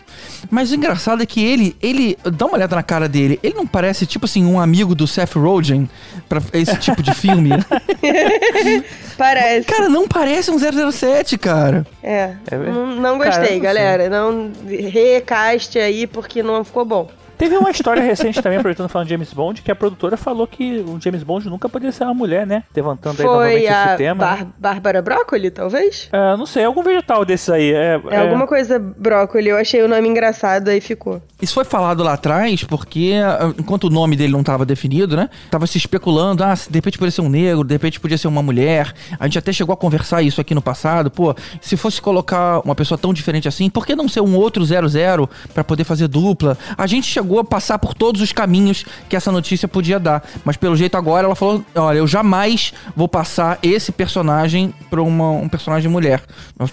Mas 0.50 0.72
o 0.72 0.76
engraçado 0.76 1.22
é 1.22 1.26
que 1.26 1.44
ele, 1.44 1.76
ele, 1.82 2.18
dá 2.24 2.46
uma 2.46 2.56
olhada 2.56 2.74
na 2.76 2.82
cara 2.82 3.08
dele, 3.10 3.38
ele 3.44 3.54
não 3.54 3.68
parece 3.68 4.06
tipo 4.06 4.26
assim 4.26 4.46
um 4.46 4.60
amigo 4.62 4.96
do 4.96 5.06
Seth 5.06 5.36
Rogen 5.36 5.90
pra 6.30 6.42
esse 6.54 6.78
tipo 6.78 7.04
de 7.04 7.14
filme. 7.14 7.50
Parece. 9.18 9.68
cara, 9.68 9.90
não 9.90 10.08
parece 10.08 10.52
um 10.52 10.58
007, 10.58 11.38
cara. 11.38 11.86
É. 12.02 12.34
É 12.50 12.56
não, 12.58 12.96
não 12.96 13.20
Cara, 13.20 13.38
gostei, 13.38 13.56
não 13.58 13.64
galera. 13.64 14.10
Não 14.10 14.52
recaste 14.68 15.80
aí 15.80 16.06
porque 16.08 16.42
não 16.44 16.64
ficou 16.64 16.86
bom. 16.86 17.10
Teve 17.38 17.56
uma 17.58 17.70
história 17.70 18.02
recente 18.02 18.42
também, 18.42 18.58
aproveitando 18.58 18.90
falando 18.90 19.08
de 19.08 19.14
James 19.14 19.32
Bond, 19.34 19.62
que 19.62 19.72
a 19.72 19.76
produtora 19.76 20.18
falou 20.18 20.48
que 20.48 20.80
o 20.88 21.00
James 21.00 21.24
Bond 21.24 21.48
nunca 21.50 21.70
poderia 21.70 21.92
ser 21.92 22.04
uma 22.06 22.14
mulher, 22.14 22.48
né? 22.48 22.64
Levantando 22.76 23.20
aí 23.22 23.26
novamente 23.26 23.60
Foi 23.60 23.68
a 23.68 23.86
esse 23.88 23.98
tema. 23.98 24.26
né? 24.26 24.36
Bar- 24.38 24.48
Bárbara 24.58 25.02
Brócoli, 25.02 25.52
talvez? 25.52 26.10
É, 26.12 26.36
não 26.36 26.46
sei, 26.46 26.64
algum 26.64 26.82
vegetal 26.82 27.24
desses 27.24 27.50
aí. 27.50 27.72
É, 27.72 28.02
É, 28.10 28.18
alguma 28.22 28.48
coisa 28.48 28.80
brócoli. 28.80 29.50
Eu 29.50 29.58
achei 29.58 29.82
o 29.84 29.88
nome 29.88 30.08
engraçado 30.08 30.70
aí 30.70 30.82
ficou. 30.82 31.22
Isso 31.42 31.54
foi 31.54 31.64
falado 31.66 32.02
lá 32.04 32.14
atrás 32.14 32.64
porque, 32.64 33.14
ah, 33.24 33.54
enquanto 33.60 33.84
o 33.86 33.90
nome 33.90 34.16
dele 34.16 34.34
não 34.34 34.40
estava 34.42 34.66
definido, 34.66 35.16
né? 35.16 35.30
Tava 35.52 35.68
se 35.68 35.78
especulando, 35.78 36.44
ah, 36.44 36.56
se 36.56 36.72
de 36.72 36.78
repente 36.78 36.98
podia 36.98 37.12
ser 37.12 37.22
um 37.22 37.30
negro, 37.30 37.64
de 37.64 37.74
repente 37.76 38.00
podia 38.00 38.18
ser 38.18 38.28
uma 38.28 38.42
mulher. 38.42 38.92
A 39.20 39.26
gente 39.26 39.38
até 39.38 39.54
chegou 39.54 39.74
a 39.74 39.78
conversar 39.78 40.24
isso 40.24 40.42
aqui 40.42 40.56
no 40.56 40.62
passado. 40.62 41.12
Pô, 41.12 41.36
se 41.62 41.78
fosse 41.78 42.02
colocar 42.02 42.62
uma 42.66 42.74
pessoa 42.74 42.98
tão 42.98 43.14
diferente 43.14 43.48
assim, 43.48 43.70
por 43.70 43.86
que 43.86 43.96
não 43.96 44.10
ser 44.10 44.22
um 44.22 44.36
outro 44.36 44.64
00 44.66 45.30
pra 45.54 45.64
poder 45.64 45.84
fazer 45.84 46.08
dupla? 46.08 46.58
A 46.76 46.88
gente 46.88 47.06
chegou 47.06 47.27
a 47.40 47.44
passar 47.44 47.80
por 47.80 47.94
todos 47.94 48.22
os 48.22 48.32
caminhos 48.32 48.86
que 49.10 49.16
essa 49.16 49.32
notícia 49.32 49.68
podia 49.68 50.00
dar. 50.00 50.24
Mas 50.44 50.58
pelo 50.58 50.76
jeito 50.76 50.96
agora 50.96 51.26
ela 51.26 51.36
falou, 51.36 51.64
olha, 51.76 51.98
eu 51.98 52.08
jamais 52.08 52.74
vou 52.96 53.08
passar 53.08 53.60
esse 53.62 53.92
personagem 53.92 54.74
pra 54.90 55.02
uma, 55.02 55.32
um 55.32 55.50
personagem 55.50 55.90
mulher. 55.90 56.22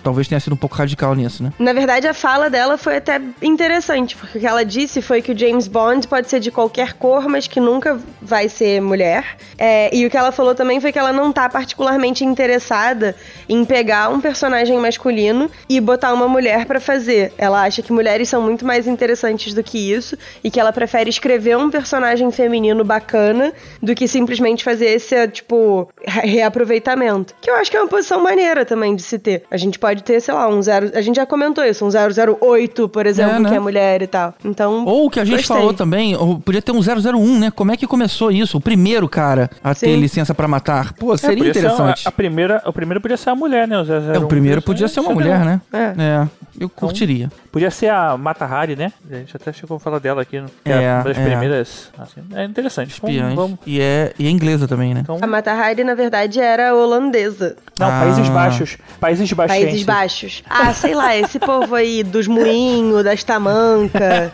Talvez 0.02 0.28
tenha 0.28 0.40
sido 0.40 0.52
um 0.52 0.56
pouco 0.56 0.76
radical 0.76 1.14
nisso, 1.14 1.42
né? 1.42 1.52
Na 1.58 1.72
verdade, 1.72 2.06
a 2.06 2.14
fala 2.14 2.48
dela 2.48 2.78
foi 2.78 2.96
até 2.96 3.20
interessante, 3.42 4.16
porque 4.16 4.38
o 4.38 4.40
que 4.40 4.46
ela 4.46 4.64
disse 4.64 5.02
foi 5.02 5.20
que 5.20 5.32
o 5.32 5.38
James 5.38 5.66
Bond 5.66 6.06
pode 6.08 6.28
ser 6.28 6.40
de 6.40 6.50
qualquer 6.50 6.94
cor, 6.94 7.28
mas 7.28 7.46
que 7.46 7.60
nunca 7.60 7.98
vai 8.20 8.48
ser 8.48 8.80
mulher. 8.80 9.36
É, 9.58 9.94
e 9.94 10.06
o 10.06 10.10
que 10.10 10.16
ela 10.16 10.32
falou 10.32 10.54
também 10.54 10.80
foi 10.80 10.92
que 10.92 10.98
ela 10.98 11.12
não 11.12 11.32
tá 11.32 11.48
particularmente 11.48 12.24
interessada 12.24 13.14
em 13.48 13.64
pegar 13.64 14.08
um 14.08 14.20
personagem 14.20 14.78
masculino 14.78 15.50
e 15.68 15.80
botar 15.80 16.12
uma 16.12 16.28
mulher 16.28 16.66
pra 16.66 16.80
fazer. 16.80 17.32
Ela 17.38 17.62
acha 17.62 17.82
que 17.82 17.92
mulheres 17.92 18.28
são 18.28 18.42
muito 18.42 18.64
mais 18.64 18.86
interessantes 18.86 19.54
do 19.54 19.62
que 19.62 19.78
isso 19.92 20.16
e 20.44 20.50
que 20.50 20.60
ela 20.60 20.72
prefere 20.72 21.08
escrever 21.08 21.56
um 21.56 21.70
personagem 21.70 22.30
feminino 22.30 22.84
bacana 22.84 23.50
do 23.82 23.94
que 23.94 24.06
simplesmente 24.06 24.62
fazer 24.62 24.86
esse, 24.88 25.26
tipo, 25.28 25.88
re- 26.06 26.26
reaproveitamento. 26.28 27.34
Que 27.40 27.50
eu 27.50 27.56
acho 27.56 27.70
que 27.70 27.76
é 27.76 27.80
uma 27.80 27.88
posição 27.88 28.22
maneira 28.22 28.64
também 28.64 28.94
de 28.94 29.02
se 29.02 29.18
ter. 29.18 29.44
A 29.50 29.56
gente 29.56 29.78
pode 29.78 30.02
ter, 30.02 30.20
sei 30.20 30.34
lá, 30.34 30.48
um 30.48 30.60
zero. 30.62 30.90
A 30.94 31.00
gente 31.00 31.16
já 31.16 31.26
comentou 31.26 31.64
isso, 31.64 31.84
um 31.84 31.88
008, 31.88 32.88
por 32.88 33.06
exemplo, 33.06 33.36
É, 33.36 33.38
né? 33.40 33.48
que 33.50 33.54
é 33.56 33.60
mulher 33.60 34.02
e 34.02 34.06
tal. 34.06 34.34
Então. 34.44 34.84
Ou 34.84 35.06
o 35.06 35.10
que 35.10 35.18
a 35.20 35.24
gente 35.24 35.38
gostei. 35.38 35.56
falou 35.56 35.72
também, 35.72 36.14
ou 36.16 36.38
podia 36.38 36.60
ter 36.62 36.72
um 36.72 36.80
001, 36.80 37.38
né? 37.38 37.50
Como 37.50 37.72
é 37.72 37.76
que 37.76 37.86
começou 37.86 38.30
isso? 38.30 38.58
O 38.58 38.60
primeiro 38.60 39.08
cara 39.08 39.50
a 39.62 39.74
ter 39.74 39.86
Sim. 39.94 39.96
licença 39.96 40.34
pra 40.34 40.46
matar. 40.46 40.92
Pô, 40.94 41.14
É, 41.14 41.16
seria 41.16 41.36
podia 41.38 41.54
ser 41.54 41.60
interessante. 41.60 42.02
a, 42.06 42.08
a 42.08 42.12
primeira, 42.12 42.62
o 42.66 42.72
primeiro 42.72 43.00
podia 43.00 43.16
ser 43.16 43.30
a 43.30 43.34
mulher, 43.34 43.66
né? 43.66 43.78
O 43.78 43.84
001 43.84 44.14
É, 44.14 44.18
o 44.18 44.26
primeiro 44.26 44.60
podia 44.62 44.88
ser 44.88 45.00
uma 45.00 45.12
mulher, 45.14 45.44
né? 45.44 45.60
É. 45.72 45.78
É, 45.98 46.28
eu 46.60 46.68
curtiria. 46.68 47.30
Podia 47.50 47.70
ser 47.70 47.88
a 47.88 48.16
Mata 48.16 48.44
Hari, 48.44 48.76
né? 48.76 48.92
A 49.10 49.14
gente 49.16 49.36
até 49.36 49.52
chegou 49.52 49.76
a 49.76 49.80
falar 49.80 49.98
dela 49.98 50.22
aqui. 50.22 50.33
Que 50.64 50.72
é, 50.72 50.94
uma 50.94 51.04
das 51.04 51.18
é. 51.18 51.24
primeiras. 51.24 51.90
Assim, 51.98 52.22
é 52.34 52.44
interessante. 52.44 53.00
Vamos, 53.00 53.34
vamos. 53.34 53.58
E, 53.66 53.80
é, 53.80 54.12
e 54.18 54.26
é 54.26 54.30
inglesa 54.30 54.66
também, 54.68 54.94
né? 54.94 55.00
Então... 55.00 55.18
A 55.20 55.26
Mata 55.26 55.52
Hari, 55.52 55.84
na 55.84 55.94
verdade, 55.94 56.40
era 56.40 56.74
holandesa. 56.74 57.56
Não, 57.78 57.86
ah. 57.86 58.00
Países 58.00 58.28
Baixos. 58.28 58.78
Países 59.00 59.32
Baixos. 59.32 59.56
Países 59.56 59.82
Baixos. 59.82 60.42
Ah, 60.48 60.72
sei 60.72 60.94
lá, 60.94 61.16
esse 61.16 61.38
povo 61.38 61.74
aí 61.74 62.02
dos 62.02 62.26
moinhos, 62.26 63.04
das 63.04 63.24
tamanca, 63.24 64.30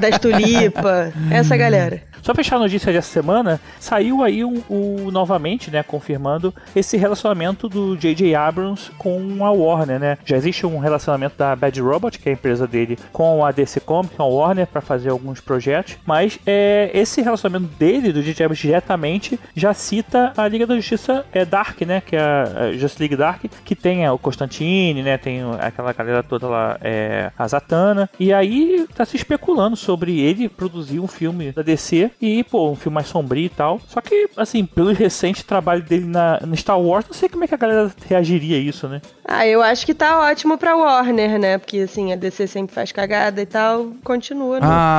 das 0.00 0.18
tulipa, 0.18 1.12
essa 1.30 1.56
galera. 1.56 2.02
Só 2.28 2.34
fechar 2.34 2.56
a 2.56 2.58
notícia 2.58 2.92
dessa 2.92 3.10
semana, 3.10 3.58
saiu 3.80 4.22
aí 4.22 4.44
o 4.44 4.50
um, 4.50 4.62
um, 5.06 5.10
novamente, 5.10 5.70
né, 5.70 5.82
confirmando 5.82 6.52
esse 6.76 6.94
relacionamento 6.98 7.70
do 7.70 7.96
J.J. 7.96 8.34
Abrams 8.34 8.90
com 8.98 9.42
a 9.42 9.50
Warner, 9.50 9.98
né? 9.98 10.18
Já 10.26 10.36
existe 10.36 10.66
um 10.66 10.76
relacionamento 10.76 11.38
da 11.38 11.56
Bad 11.56 11.80
Robot, 11.80 12.18
que 12.18 12.28
é 12.28 12.32
a 12.32 12.34
empresa 12.34 12.66
dele, 12.66 12.98
com 13.14 13.42
a 13.42 13.50
DC 13.50 13.80
Comics, 13.80 14.14
com 14.14 14.22
a 14.22 14.26
Warner, 14.26 14.66
para 14.66 14.82
fazer 14.82 15.08
alguns 15.08 15.40
projetos, 15.40 15.96
mas 16.04 16.38
é, 16.44 16.90
esse 16.92 17.22
relacionamento 17.22 17.72
dele, 17.78 18.12
do 18.12 18.22
J.J. 18.22 18.44
Abrams, 18.44 18.60
diretamente, 18.60 19.40
já 19.56 19.72
cita 19.72 20.34
a 20.36 20.46
Liga 20.46 20.66
da 20.66 20.76
Justiça 20.76 21.24
é, 21.32 21.46
Dark, 21.46 21.80
né, 21.80 22.02
que 22.02 22.14
é 22.14 22.20
a 22.20 22.72
Just 22.74 23.00
League 23.00 23.16
Dark, 23.16 23.44
que 23.64 23.74
tem 23.74 24.04
é, 24.04 24.12
o 24.12 24.18
Constantine, 24.18 25.02
né, 25.02 25.16
tem 25.16 25.40
aquela 25.58 25.94
galera 25.94 26.22
toda 26.22 26.46
lá, 26.46 26.78
é, 26.82 27.32
a 27.38 27.48
Zatanna, 27.48 28.10
e 28.20 28.34
aí 28.34 28.86
tá 28.94 29.06
se 29.06 29.16
especulando 29.16 29.76
sobre 29.76 30.20
ele 30.20 30.46
produzir 30.46 31.00
um 31.00 31.08
filme 31.08 31.52
da 31.52 31.62
DC 31.62 32.10
e, 32.20 32.42
pô, 32.42 32.70
um 32.70 32.74
filme 32.74 32.96
mais 32.96 33.06
sombrio 33.06 33.44
e 33.44 33.48
tal. 33.48 33.80
Só 33.86 34.00
que, 34.00 34.28
assim, 34.36 34.64
pelo 34.64 34.92
recente 34.92 35.44
trabalho 35.44 35.82
dele 35.82 36.04
na, 36.04 36.40
no 36.40 36.56
Star 36.56 36.80
Wars, 36.80 37.06
não 37.06 37.14
sei 37.14 37.28
como 37.28 37.44
é 37.44 37.46
que 37.46 37.54
a 37.54 37.58
galera 37.58 37.92
reagiria 38.08 38.56
a 38.56 38.60
isso, 38.60 38.88
né? 38.88 39.00
Ah, 39.24 39.46
eu 39.46 39.62
acho 39.62 39.86
que 39.86 39.94
tá 39.94 40.20
ótimo 40.20 40.58
pra 40.58 40.76
Warner, 40.76 41.38
né? 41.38 41.58
Porque, 41.58 41.78
assim, 41.78 42.12
a 42.12 42.16
DC 42.16 42.48
sempre 42.48 42.74
faz 42.74 42.90
cagada 42.90 43.40
e 43.40 43.46
tal, 43.46 43.92
continua, 44.02 44.58
né? 44.58 44.66
Ah, 44.68 44.98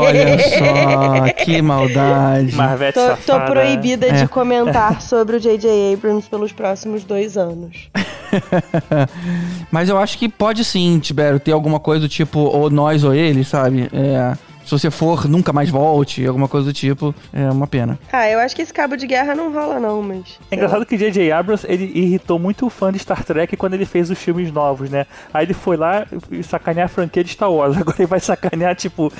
olha 0.00 0.38
só, 1.36 1.44
que 1.44 1.60
maldade. 1.60 2.54
Marvete 2.54 2.98
tô, 2.98 3.34
tô 3.34 3.40
proibida 3.44 4.06
é. 4.06 4.12
de 4.12 4.28
comentar 4.28 5.00
sobre 5.02 5.36
o 5.36 5.40
J.J. 5.40 5.92
Abrams 5.92 6.26
pelos 6.30 6.52
próximos 6.52 7.04
dois 7.04 7.36
anos. 7.36 7.90
Mas 9.70 9.90
eu 9.90 9.98
acho 9.98 10.16
que 10.16 10.30
pode 10.30 10.64
sim, 10.64 10.98
Tibério, 10.98 11.38
ter 11.38 11.52
alguma 11.52 11.78
coisa 11.78 12.00
do 12.00 12.08
tipo, 12.08 12.38
ou 12.38 12.70
nós 12.70 13.04
ou 13.04 13.14
ele, 13.14 13.44
sabe? 13.44 13.90
É 13.92 14.53
se 14.64 14.70
você 14.70 14.90
for, 14.90 15.28
nunca 15.28 15.52
mais 15.52 15.68
volte, 15.68 16.26
alguma 16.26 16.48
coisa 16.48 16.66
do 16.66 16.72
tipo, 16.72 17.14
é 17.32 17.50
uma 17.50 17.66
pena. 17.66 17.98
Ah, 18.12 18.28
eu 18.28 18.38
acho 18.38 18.56
que 18.56 18.62
esse 18.62 18.72
cabo 18.72 18.96
de 18.96 19.06
guerra 19.06 19.34
não 19.34 19.52
rola 19.52 19.78
não, 19.78 20.02
mas... 20.02 20.38
É 20.50 20.56
engraçado 20.56 20.86
que 20.86 20.96
J.J. 20.96 21.30
Abrams, 21.32 21.66
ele 21.68 21.90
irritou 21.94 22.38
muito 22.38 22.66
o 22.66 22.70
fã 22.70 22.90
de 22.90 22.98
Star 22.98 23.22
Trek 23.24 23.56
quando 23.56 23.74
ele 23.74 23.84
fez 23.84 24.10
os 24.10 24.18
filmes 24.18 24.50
novos, 24.50 24.88
né? 24.88 25.06
Aí 25.32 25.44
ele 25.44 25.54
foi 25.54 25.76
lá 25.76 26.06
sacanear 26.42 26.86
a 26.86 26.88
franquia 26.88 27.22
de 27.22 27.30
Star 27.30 27.52
Wars, 27.52 27.76
agora 27.78 27.96
ele 27.98 28.06
vai 28.06 28.20
sacanear, 28.20 28.74
tipo... 28.74 29.12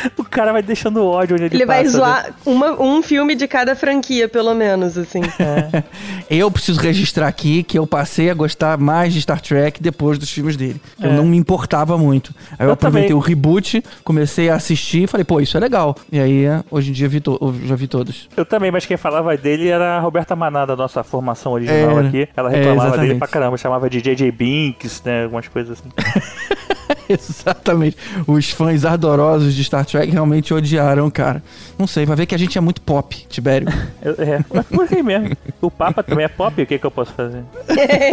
o 0.16 0.24
cara 0.24 0.52
vai 0.52 0.62
deixando 0.62 1.04
ódio 1.04 1.34
onde 1.34 1.44
ele, 1.44 1.56
ele 1.56 1.66
passa. 1.66 1.80
Ele 1.80 1.90
vai 1.90 1.92
zoar 1.92 2.26
né? 2.26 2.34
uma, 2.44 2.80
um 2.80 3.02
filme 3.02 3.34
de 3.34 3.46
cada 3.46 3.74
franquia, 3.74 4.28
pelo 4.28 4.54
menos, 4.54 4.96
assim. 4.96 5.20
É. 5.38 5.82
eu 6.30 6.50
preciso 6.50 6.80
registrar 6.80 7.28
aqui 7.28 7.62
que 7.62 7.78
eu 7.78 7.86
passei 7.86 8.30
a 8.30 8.34
gostar 8.34 8.78
mais 8.78 9.12
de 9.12 9.22
Star 9.22 9.40
Trek 9.40 9.82
depois 9.82 10.18
dos 10.18 10.30
filmes 10.30 10.56
dele. 10.56 10.80
É. 11.00 11.06
Eu 11.06 11.12
não 11.12 11.26
me 11.26 11.36
importava 11.36 11.96
muito. 11.98 12.34
Aí 12.52 12.64
eu, 12.64 12.66
eu 12.66 12.72
aproveitei 12.72 13.10
também. 13.10 13.22
o 13.22 13.26
reboot, 13.26 13.82
comecei 14.04 14.50
a 14.50 14.54
assistir 14.54 15.04
e 15.04 15.06
falei, 15.06 15.24
pô, 15.24 15.40
isso 15.40 15.56
é 15.56 15.60
legal. 15.60 15.96
E 16.10 16.18
aí, 16.18 16.44
hoje 16.70 16.90
em 16.90 16.92
dia, 16.92 17.08
vi 17.08 17.22
já 17.64 17.74
vi 17.74 17.88
todos. 17.88 18.28
Eu 18.36 18.44
também, 18.44 18.70
mas 18.70 18.86
quem 18.86 18.96
falava 18.96 19.36
dele 19.36 19.68
era 19.68 19.96
a 19.96 20.00
Roberta 20.00 20.36
Maná, 20.36 20.64
da 20.64 20.76
nossa 20.76 21.02
formação 21.02 21.52
original 21.52 22.00
é. 22.00 22.06
aqui. 22.06 22.28
Ela 22.36 22.50
reclamava 22.50 22.96
é, 22.96 23.00
dele 23.00 23.14
pra 23.16 23.28
caramba, 23.28 23.56
chamava 23.56 23.90
de 23.90 24.00
JJ 24.00 24.30
Binks, 24.30 25.02
né? 25.04 25.24
Algumas 25.24 25.48
coisas 25.48 25.78
assim. 25.78 25.90
Exatamente. 27.10 27.96
Os 28.26 28.50
fãs 28.50 28.84
ardorosos 28.84 29.54
de 29.54 29.64
Star 29.64 29.84
Trek 29.84 30.10
realmente 30.10 30.52
odiaram, 30.52 31.10
cara. 31.10 31.42
Não 31.78 31.86
sei, 31.86 32.06
vai 32.06 32.16
ver 32.16 32.26
que 32.26 32.34
a 32.34 32.38
gente 32.38 32.56
é 32.56 32.60
muito 32.60 32.80
pop, 32.80 33.26
Tibério. 33.28 33.68
é, 34.02 34.44
mas 34.52 34.66
por 34.66 34.86
aí 34.90 35.02
mesmo. 35.02 35.36
O 35.60 35.70
Papa 35.70 36.02
também 36.02 36.24
é 36.24 36.28
pop, 36.28 36.60
o 36.60 36.66
que, 36.66 36.78
que 36.78 36.86
eu 36.86 36.90
posso 36.90 37.12
fazer? 37.12 37.44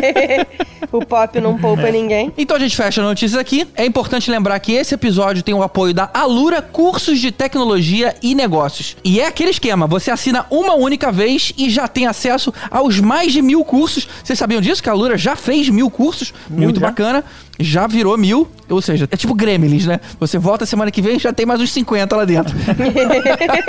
o 0.91 1.05
pop 1.05 1.39
não 1.41 1.57
poupa 1.57 1.83
é. 1.83 1.91
ninguém. 1.91 2.31
Então 2.37 2.55
a 2.57 2.59
gente 2.59 2.75
fecha 2.75 3.01
a 3.01 3.03
notícia 3.03 3.39
aqui. 3.39 3.67
É 3.75 3.85
importante 3.85 4.29
lembrar 4.29 4.59
que 4.59 4.73
esse 4.73 4.93
episódio 4.93 5.43
tem 5.43 5.53
o 5.53 5.63
apoio 5.63 5.93
da 5.93 6.09
Alura 6.13 6.61
Cursos 6.61 7.19
de 7.19 7.31
Tecnologia 7.31 8.15
e 8.21 8.35
Negócios. 8.35 8.97
E 9.03 9.19
é 9.19 9.27
aquele 9.27 9.51
esquema: 9.51 9.87
você 9.87 10.11
assina 10.11 10.45
uma 10.49 10.75
única 10.75 11.11
vez 11.11 11.53
e 11.57 11.69
já 11.69 11.87
tem 11.87 12.05
acesso 12.05 12.53
aos 12.69 12.99
mais 12.99 13.31
de 13.31 13.41
mil 13.41 13.63
cursos. 13.63 14.07
Vocês 14.23 14.37
sabiam 14.37 14.61
disso? 14.61 14.81
Que 14.81 14.89
a 14.89 14.93
Alura 14.93 15.17
já 15.17 15.35
fez 15.35 15.69
mil 15.69 15.89
cursos. 15.89 16.33
Mil 16.49 16.63
muito 16.63 16.79
já? 16.79 16.87
bacana 16.87 17.23
já 17.59 17.87
virou 17.87 18.17
mil, 18.17 18.47
ou 18.69 18.81
seja, 18.81 19.07
é 19.11 19.17
tipo 19.17 19.33
Gremlins, 19.35 19.85
né? 19.85 19.99
Você 20.19 20.37
volta 20.37 20.65
semana 20.65 20.91
que 20.91 21.01
vem 21.01 21.17
e 21.17 21.19
já 21.19 21.31
tem 21.31 21.45
mais 21.45 21.61
uns 21.61 21.71
50 21.71 22.15
lá 22.15 22.25
dentro. 22.25 22.55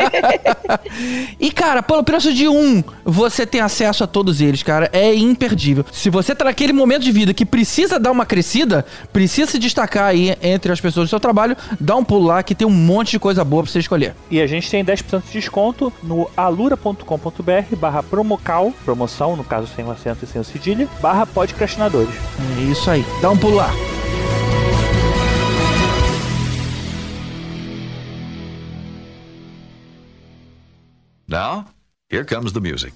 e, 1.39 1.51
cara, 1.51 1.83
pelo 1.83 2.03
preço 2.03 2.33
de 2.33 2.49
um, 2.49 2.83
você 3.05 3.47
tem 3.47 3.61
acesso 3.61 4.05
a 4.05 4.07
todos 4.07 4.41
eles, 4.41 4.63
cara. 4.63 4.89
É 4.93 5.15
imperdível. 5.15 5.85
Se 5.93 6.09
você 6.09 6.35
tá 6.35 6.45
naquele 6.45 6.73
momento 6.73 7.03
de 7.03 7.13
vida 7.13 7.35
que 7.35 7.45
precisa 7.45 7.99
dar 7.99 8.11
uma 8.11 8.25
crescida, 8.25 8.85
precisa 9.13 9.51
se 9.51 9.59
destacar 9.59 10.07
aí 10.07 10.37
entre 10.43 10.73
as 10.73 10.81
pessoas 10.81 11.09
do 11.09 11.11
seu 11.11 11.21
trabalho, 11.21 11.57
dá 11.79 11.95
um 11.97 12.05
pulo 12.05 12.27
lá 12.27 12.43
que 12.43 12.55
tem 12.55 12.67
um 12.67 12.71
monte 12.71 13.13
de 13.13 13.19
coisa 13.19 13.45
boa 13.45 13.63
pra 13.63 13.73
você 13.73 13.79
escolher. 13.79 14.15
E 14.31 14.41
a 14.41 14.47
gente 14.47 14.71
tem 14.71 14.85
10% 14.85 15.23
de 15.27 15.33
desconto 15.33 15.93
no 16.03 16.31
alura.com.br 16.37 17.77
barra 17.77 18.03
promocal, 18.03 18.73
promoção, 18.85 19.37
no 19.37 19.45
caso 19.45 19.69
sem 19.75 19.85
o 19.85 19.91
acento 19.91 20.25
e 20.25 20.27
sem 20.27 20.41
o 20.41 20.45
cedilha, 20.45 20.89
barra 21.01 21.27
podcastinadores. 21.27 22.15
É 22.59 22.63
isso 22.63 22.91
aí. 22.91 23.05
Dá 23.21 23.31
um 23.31 23.37
pulo 23.37 23.57
lá. 23.57 23.74
Now, 31.35 31.67
here 32.11 32.25
comes 32.25 32.53
the 32.53 32.61
music. 32.61 32.93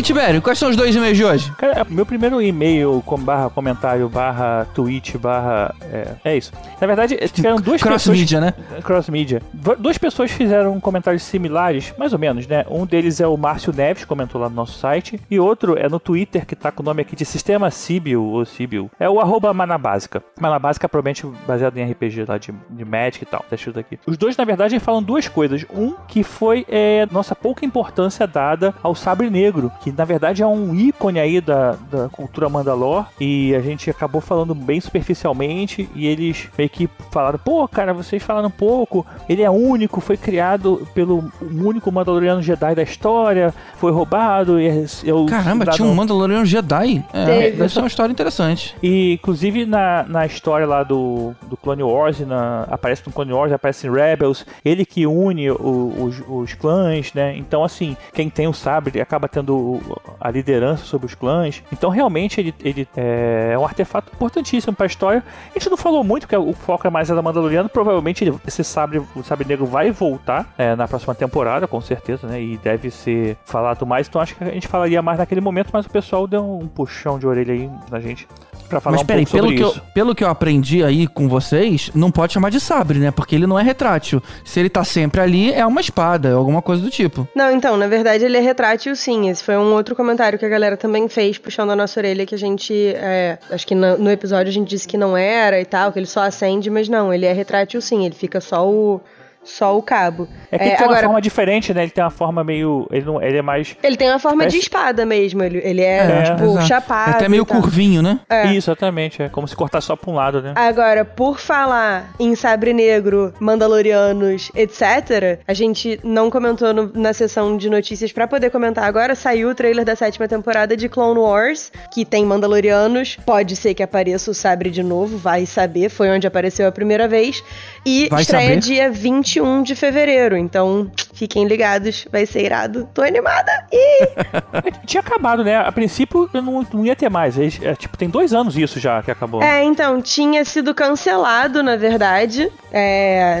Aí, 0.00 0.02
Tibério, 0.02 0.42
quais 0.42 0.58
são 0.58 0.70
os 0.70 0.76
dois 0.76 0.96
e-mails 0.96 1.16
de 1.16 1.24
hoje? 1.24 1.52
Cara, 1.52 1.86
meu 1.88 2.06
primeiro 2.06 2.40
e-mail 2.40 3.02
com 3.04 3.18
barra 3.18 3.50
comentário, 3.50 4.08
barra 4.08 4.66
tweet, 4.74 5.16
barra. 5.18 5.74
É, 5.92 6.14
é 6.24 6.36
isso. 6.36 6.52
Na 6.80 6.86
verdade, 6.86 7.16
tiveram 7.28 7.56
duas 7.56 7.82
Cross 7.82 8.04
pessoas. 8.04 8.18
Cross-mídia, 8.18 8.40
né? 8.40 8.54
Cross-mídia. 8.82 9.42
Duas 9.78 9.98
pessoas 9.98 10.30
fizeram 10.30 10.80
comentários 10.80 11.22
similares, 11.22 11.92
mais 11.98 12.12
ou 12.12 12.18
menos, 12.18 12.46
né? 12.46 12.64
Um 12.70 12.86
deles 12.86 13.20
é 13.20 13.26
o 13.26 13.36
Márcio 13.36 13.72
Neves, 13.72 14.04
comentou 14.04 14.40
lá 14.40 14.48
no 14.48 14.54
nosso 14.54 14.78
site. 14.78 15.20
E 15.30 15.38
outro 15.38 15.78
é 15.78 15.88
no 15.88 16.00
Twitter, 16.00 16.46
que 16.46 16.56
tá 16.56 16.72
com 16.72 16.82
o 16.82 16.86
nome 16.86 17.02
aqui 17.02 17.14
de 17.14 17.24
Sistema 17.24 17.70
Sibyl, 17.70 18.22
ou 18.22 18.44
Sibyl. 18.46 18.90
É 18.98 19.08
o 19.08 19.20
arroba 19.20 19.52
Manabásica. 19.52 20.22
Manabásica, 20.40 20.88
provavelmente 20.88 21.26
baseado 21.46 21.76
em 21.76 21.84
RPG 21.84 22.24
lá 22.26 22.38
de, 22.38 22.54
de 22.70 22.84
Magic 22.84 23.22
e 23.22 23.26
tal. 23.26 23.44
Tá 23.48 23.54
escrito 23.54 23.78
aqui. 23.78 23.98
Os 24.06 24.16
dois, 24.16 24.36
na 24.36 24.44
verdade, 24.44 24.78
falam 24.80 25.02
duas 25.02 25.28
coisas. 25.28 25.66
Um, 25.74 25.92
que 26.08 26.22
foi 26.22 26.64
é, 26.68 27.06
nossa 27.10 27.34
pouca 27.34 27.66
importância 27.66 28.26
dada 28.26 28.74
ao 28.82 28.94
Sabre 28.94 29.28
Negro 29.28 29.70
que 29.82 29.89
na 29.96 30.04
verdade 30.04 30.42
é 30.42 30.46
um 30.46 30.74
ícone 30.74 31.18
aí 31.18 31.40
da, 31.40 31.76
da 31.90 32.08
cultura 32.08 32.48
Mandalor 32.48 33.06
e 33.20 33.54
a 33.54 33.60
gente 33.60 33.90
acabou 33.90 34.20
falando 34.20 34.54
bem 34.54 34.80
superficialmente 34.80 35.88
e 35.94 36.06
eles 36.06 36.48
meio 36.56 36.68
que 36.68 36.88
falaram, 37.10 37.38
pô, 37.38 37.66
cara, 37.68 37.92
vocês 37.92 38.22
falaram 38.22 38.50
pouco, 38.50 39.06
ele 39.28 39.42
é 39.42 39.50
único, 39.50 40.00
foi 40.00 40.16
criado 40.16 40.86
pelo 40.94 41.30
único 41.40 41.90
Mandaloriano 41.90 42.42
Jedi 42.42 42.74
da 42.74 42.82
história, 42.82 43.54
foi 43.76 43.92
roubado 43.92 44.60
e 44.60 44.66
é, 44.66 44.84
é 44.84 45.28
Caramba, 45.28 45.66
tinha 45.66 45.86
um 45.86 45.94
Mandaloriano 45.94 46.44
Jedi? 46.44 47.04
É, 47.12 47.50
deve 47.50 47.68
ser 47.68 47.80
uma 47.80 47.88
história 47.88 48.12
interessante. 48.12 48.76
E 48.82 49.14
inclusive 49.14 49.66
na, 49.66 50.04
na 50.04 50.26
história 50.26 50.66
lá 50.66 50.82
do, 50.82 51.34
do 51.48 51.56
Clone 51.56 51.82
Wars, 51.82 52.20
na, 52.20 52.66
aparece 52.70 53.02
no 53.06 53.12
Clone 53.12 53.32
Wars, 53.32 53.52
aparece 53.52 53.86
em 53.86 53.90
Rebels, 53.90 54.46
ele 54.64 54.84
que 54.84 55.06
une 55.06 55.50
o, 55.50 55.94
os, 55.98 56.22
os 56.28 56.54
clãs, 56.54 57.12
né? 57.14 57.36
Então 57.36 57.64
assim, 57.64 57.96
quem 58.12 58.28
tem 58.28 58.46
o 58.46 58.52
sabre 58.52 59.00
acaba 59.00 59.28
tendo 59.28 59.79
a 60.20 60.30
liderança 60.30 60.84
sobre 60.84 61.06
os 61.06 61.14
clãs. 61.14 61.62
Então, 61.72 61.90
realmente, 61.90 62.40
ele, 62.40 62.54
ele 62.62 62.88
é, 62.96 63.50
é 63.52 63.58
um 63.58 63.64
artefato 63.64 64.12
importantíssimo 64.14 64.74
para 64.74 64.86
a 64.86 64.88
história. 64.88 65.24
A 65.50 65.58
gente 65.58 65.70
não 65.70 65.76
falou 65.76 66.04
muito, 66.04 66.28
que 66.28 66.36
o 66.36 66.52
foco 66.52 66.86
é 66.86 66.90
mais 66.90 67.08
da 67.08 67.22
Mandaloriano. 67.22 67.68
Provavelmente, 67.68 68.24
ele, 68.24 68.38
esse 68.46 68.62
sabre, 68.64 69.02
o 69.14 69.22
sabre 69.22 69.46
negro 69.46 69.66
vai 69.66 69.90
voltar 69.90 70.52
é, 70.56 70.74
na 70.76 70.86
próxima 70.86 71.14
temporada, 71.14 71.66
com 71.66 71.80
certeza, 71.80 72.26
né? 72.26 72.40
E 72.40 72.56
deve 72.58 72.90
ser 72.90 73.36
falado 73.44 73.86
mais. 73.86 74.08
Então, 74.08 74.20
acho 74.20 74.34
que 74.34 74.44
a 74.44 74.50
gente 74.50 74.68
falaria 74.68 75.00
mais 75.02 75.18
naquele 75.18 75.40
momento, 75.40 75.70
mas 75.72 75.86
o 75.86 75.90
pessoal 75.90 76.26
deu 76.26 76.58
um 76.58 76.66
puxão 76.66 77.18
de 77.18 77.26
orelha 77.26 77.54
aí 77.54 77.70
na 77.90 78.00
gente. 78.00 78.26
Pra 78.70 78.80
falar 78.80 78.96
Mas 78.96 79.02
um 79.02 79.06
peraí, 79.06 79.26
pouco 79.26 79.36
sobre 79.36 79.56
pelo 79.56 79.70
que, 79.70 79.76
isso. 79.76 79.84
eu, 79.86 79.92
pelo 79.92 80.14
que 80.14 80.24
eu 80.24 80.28
aprendi 80.28 80.82
aí 80.82 81.06
com 81.06 81.28
vocês, 81.28 81.90
não 81.94 82.10
pode 82.10 82.32
chamar 82.32 82.50
de 82.50 82.60
sabre, 82.60 82.98
né? 82.98 83.10
Porque 83.10 83.34
ele 83.34 83.46
não 83.46 83.58
é 83.58 83.62
retrátil. 83.62 84.22
Se 84.44 84.58
ele 84.60 84.70
tá 84.70 84.84
sempre 84.84 85.20
ali, 85.20 85.52
é 85.52 85.66
uma 85.66 85.80
espada, 85.80 86.28
é 86.28 86.32
alguma 86.32 86.62
coisa 86.62 86.80
do 86.80 86.88
tipo. 86.88 87.28
Não, 87.34 87.50
então, 87.50 87.76
na 87.76 87.88
verdade 87.88 88.24
ele 88.24 88.38
é 88.38 88.40
retrátil 88.40 88.94
sim. 88.96 89.28
Esse 89.28 89.44
foi 89.44 89.56
um 89.56 89.74
outro 89.74 89.94
comentário 89.94 90.38
que 90.38 90.46
a 90.46 90.48
galera 90.48 90.76
também 90.76 91.08
fez, 91.08 91.36
puxando 91.36 91.70
a 91.70 91.76
nossa 91.76 92.00
orelha, 92.00 92.24
que 92.24 92.34
a 92.34 92.38
gente. 92.38 92.72
é, 92.96 93.38
acho 93.50 93.66
que 93.66 93.74
no, 93.74 93.98
no 93.98 94.10
episódio 94.10 94.48
a 94.48 94.52
gente 94.52 94.68
disse 94.68 94.86
que 94.86 94.96
não 94.96 95.16
era 95.16 95.60
e 95.60 95.64
tal, 95.64 95.92
que 95.92 95.98
ele 95.98 96.06
só 96.06 96.22
acende, 96.22 96.70
mas 96.70 96.88
não, 96.88 97.12
ele 97.12 97.26
é 97.26 97.32
retrátil 97.32 97.80
sim, 97.80 98.06
ele 98.06 98.14
fica 98.14 98.40
só 98.40 98.66
o. 98.68 99.00
Só 99.42 99.76
o 99.76 99.82
cabo. 99.82 100.28
É 100.52 100.58
que 100.58 100.64
ele 100.64 100.76
tem 100.76 100.86
uma 100.86 100.96
forma 101.00 101.20
diferente, 101.20 101.72
né? 101.74 101.82
Ele 101.82 101.90
tem 101.90 102.04
uma 102.04 102.10
forma 102.10 102.44
meio. 102.44 102.86
Ele, 102.90 103.04
não, 103.06 103.22
ele 103.22 103.38
é 103.38 103.42
mais. 103.42 103.74
Ele 103.82 103.96
tem 103.96 104.08
uma 104.08 104.18
forma 104.18 104.38
Parece- 104.38 104.56
de 104.58 104.62
espada 104.62 105.06
mesmo. 105.06 105.42
Ele, 105.42 105.58
ele 105.64 105.80
é, 105.82 105.96
É, 105.98 106.22
tipo, 106.24 106.44
exato. 106.52 106.66
chapado. 106.66 107.10
É 107.10 107.14
até 107.14 107.28
meio 107.28 107.46
curvinho, 107.46 108.02
né? 108.02 108.20
É. 108.28 108.46
Isso, 108.52 108.70
exatamente. 108.70 109.22
É 109.22 109.28
como 109.28 109.48
se 109.48 109.56
cortar 109.56 109.80
só 109.80 109.96
pra 109.96 110.10
um 110.10 110.14
lado, 110.14 110.42
né? 110.42 110.52
Agora, 110.56 111.04
por 111.04 111.38
falar 111.40 112.10
em 112.20 112.34
Sabre 112.34 112.72
Negro, 112.74 113.32
Mandalorianos, 113.40 114.50
etc., 114.54 115.40
a 115.46 115.54
gente 115.54 115.98
não 116.04 116.30
comentou 116.30 116.72
no- 116.74 116.90
na 116.94 117.12
sessão 117.12 117.56
de 117.56 117.70
notícias 117.70 118.12
pra 118.12 118.26
poder 118.28 118.50
comentar 118.50 118.84
agora. 118.84 119.14
Saiu 119.14 119.48
o 119.50 119.54
trailer 119.54 119.84
da 119.84 119.96
sétima 119.96 120.28
temporada 120.28 120.76
de 120.76 120.88
Clone 120.88 121.18
Wars, 121.18 121.72
que 121.92 122.04
tem 122.04 122.24
Mandalorianos. 122.26 123.16
Pode 123.24 123.56
ser 123.56 123.74
que 123.74 123.82
apareça 123.82 124.30
o 124.30 124.34
Sabre 124.34 124.70
de 124.70 124.82
novo, 124.82 125.16
vai 125.16 125.46
saber. 125.46 125.88
Foi 125.88 126.10
onde 126.10 126.26
apareceu 126.26 126.68
a 126.68 126.72
primeira 126.72 127.08
vez. 127.08 127.42
E 127.86 128.08
Vai 128.10 128.22
estreia 128.22 128.48
saber. 128.48 128.60
dia 128.60 128.90
21 129.30 129.62
de 129.62 129.74
fevereiro. 129.76 130.36
Então, 130.36 130.90
fiquem 131.14 131.46
ligados, 131.46 132.06
vai 132.10 132.26
ser 132.26 132.44
irado. 132.44 132.88
Tô 132.92 133.02
animada! 133.02 133.52
Ih! 133.72 134.08
Tinha 134.86 135.00
acabado, 135.00 135.44
né? 135.44 135.56
A 135.56 135.70
princípio 135.70 136.28
eu 136.34 136.42
não, 136.42 136.66
não 136.72 136.84
ia 136.84 136.96
ter 136.96 137.08
mais. 137.08 137.38
Eles- 137.38 137.60
é, 137.62 137.74
tipo, 137.74 137.96
tem 137.96 138.08
dois 138.08 138.32
anos 138.34 138.56
isso 138.56 138.80
já 138.80 139.02
que 139.02 139.10
acabou. 139.10 139.42
É, 139.42 139.62
então, 139.62 140.02
tinha 140.02 140.44
sido 140.44 140.74
cancelado, 140.74 141.62
na 141.62 141.76
verdade. 141.76 142.50
É, 142.72 143.40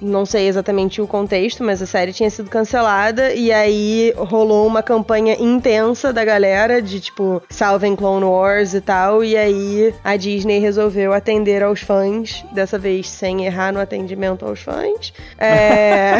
não 0.00 0.26
sei 0.26 0.48
exatamente 0.48 1.00
o 1.00 1.06
contexto, 1.06 1.62
mas 1.62 1.80
a 1.80 1.86
série 1.86 2.12
tinha 2.12 2.30
sido 2.30 2.50
cancelada. 2.50 3.32
E 3.32 3.52
aí 3.52 4.12
rolou 4.16 4.66
uma 4.66 4.82
campanha 4.82 5.36
intensa 5.38 6.12
da 6.12 6.24
galera 6.24 6.82
de 6.82 7.00
tipo, 7.00 7.42
salvem 7.48 7.94
Clone 7.94 8.24
Wars 8.24 8.74
e 8.74 8.80
tal. 8.80 9.22
E 9.22 9.36
aí 9.36 9.94
a 10.02 10.16
Disney 10.16 10.58
resolveu 10.58 11.12
atender 11.12 11.62
aos 11.62 11.80
fãs, 11.80 12.44
dessa 12.52 12.78
vez 12.78 13.08
sem 13.08 13.44
errar 13.44 13.72
no 13.72 13.80
atendimento 13.80 14.44
aos 14.44 14.60
fãs. 14.60 15.12
É. 15.38 16.18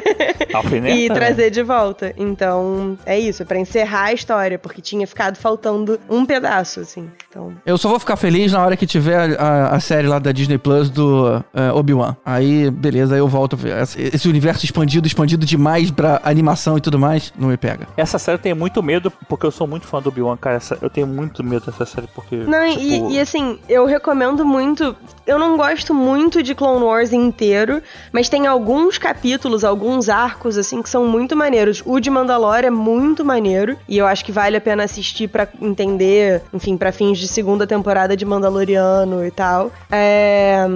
Alfineta, 0.54 0.94
e 0.94 1.08
trazer 1.08 1.50
de 1.50 1.62
volta. 1.62 2.14
Então, 2.16 2.96
é 3.04 3.18
isso, 3.18 3.42
é 3.42 3.44
pra 3.44 3.58
encerrar 3.58 4.04
a 4.04 4.12
história, 4.12 4.58
porque 4.58 4.80
tinha 4.80 5.06
ficado 5.06 5.36
faltando 5.36 5.98
um 6.08 6.24
pedaço, 6.24 6.80
assim. 6.80 7.10
Então, 7.28 7.52
Eu 7.66 7.76
só 7.76 7.88
vou 7.88 7.98
ficar 7.98 8.16
feliz 8.16 8.52
na 8.52 8.64
hora 8.64 8.76
que 8.76 8.86
tiver 8.86 9.38
a, 9.40 9.68
a 9.68 9.80
série 9.80 10.06
lá 10.06 10.18
da 10.18 10.32
Disney 10.32 10.58
Plus 10.58 10.90
do 10.90 11.44
eh, 11.52 11.72
Obi-Wan. 11.72 12.16
Aí, 12.24 12.70
beleza, 12.70 13.14
aí 13.14 13.20
eu 13.20 13.28
volto. 13.28 13.58
Esse, 14.12 14.28
universo 14.28 14.64
expandido, 14.64 15.06
expandido 15.06 15.44
demais 15.44 15.90
pra 15.90 16.20
animação 16.24 16.78
e 16.78 16.80
tudo 16.80 16.98
mais, 16.98 17.32
não 17.38 17.48
me 17.48 17.56
pega. 17.56 17.86
Essa 17.96 18.18
série 18.18 18.36
eu 18.36 18.42
tenho 18.42 18.56
muito 18.56 18.82
medo, 18.82 19.10
porque 19.28 19.46
eu 19.46 19.50
sou 19.50 19.66
muito 19.66 19.86
fã 19.86 20.00
do 20.00 20.08
Obi-Wan, 20.08 20.36
cara. 20.36 20.56
Essa- 20.56 20.78
eu 20.80 20.88
tenho 20.90 21.06
muito 21.06 21.42
medo 21.42 21.66
dessa 21.66 21.84
série, 21.84 22.06
porque. 22.14 22.36
Não, 22.36 22.64
e- 22.66 22.76
tipo, 22.76 23.10
e, 23.10 23.20
assim, 23.20 23.58
eu 23.68 23.84
recomendo 23.86 24.44
muito. 24.44 24.94
Eu 25.26 25.38
não 25.38 25.56
gosto 25.56 25.92
muito 25.94 26.42
de 26.42 26.54
Clone 26.54 26.84
Wars 26.84 27.12
inteiro, 27.12 27.82
mas 28.12 28.28
tem 28.34 28.48
alguns 28.48 28.98
capítulos, 28.98 29.62
alguns 29.62 30.08
arcos, 30.08 30.58
assim, 30.58 30.82
que 30.82 30.88
são 30.88 31.06
muito 31.06 31.36
maneiros. 31.36 31.84
O 31.86 32.00
de 32.00 32.10
Mandalore 32.10 32.66
é 32.66 32.70
muito 32.70 33.24
maneiro, 33.24 33.78
e 33.88 33.96
eu 33.96 34.08
acho 34.08 34.24
que 34.24 34.32
vale 34.32 34.56
a 34.56 34.60
pena 34.60 34.82
assistir 34.82 35.28
pra 35.28 35.46
entender, 35.62 36.42
enfim, 36.52 36.76
pra 36.76 36.90
fins 36.90 37.16
de 37.20 37.28
segunda 37.28 37.64
temporada 37.64 38.16
de 38.16 38.24
Mandaloriano 38.24 39.24
e 39.24 39.30
tal. 39.30 39.70
É, 39.88 40.66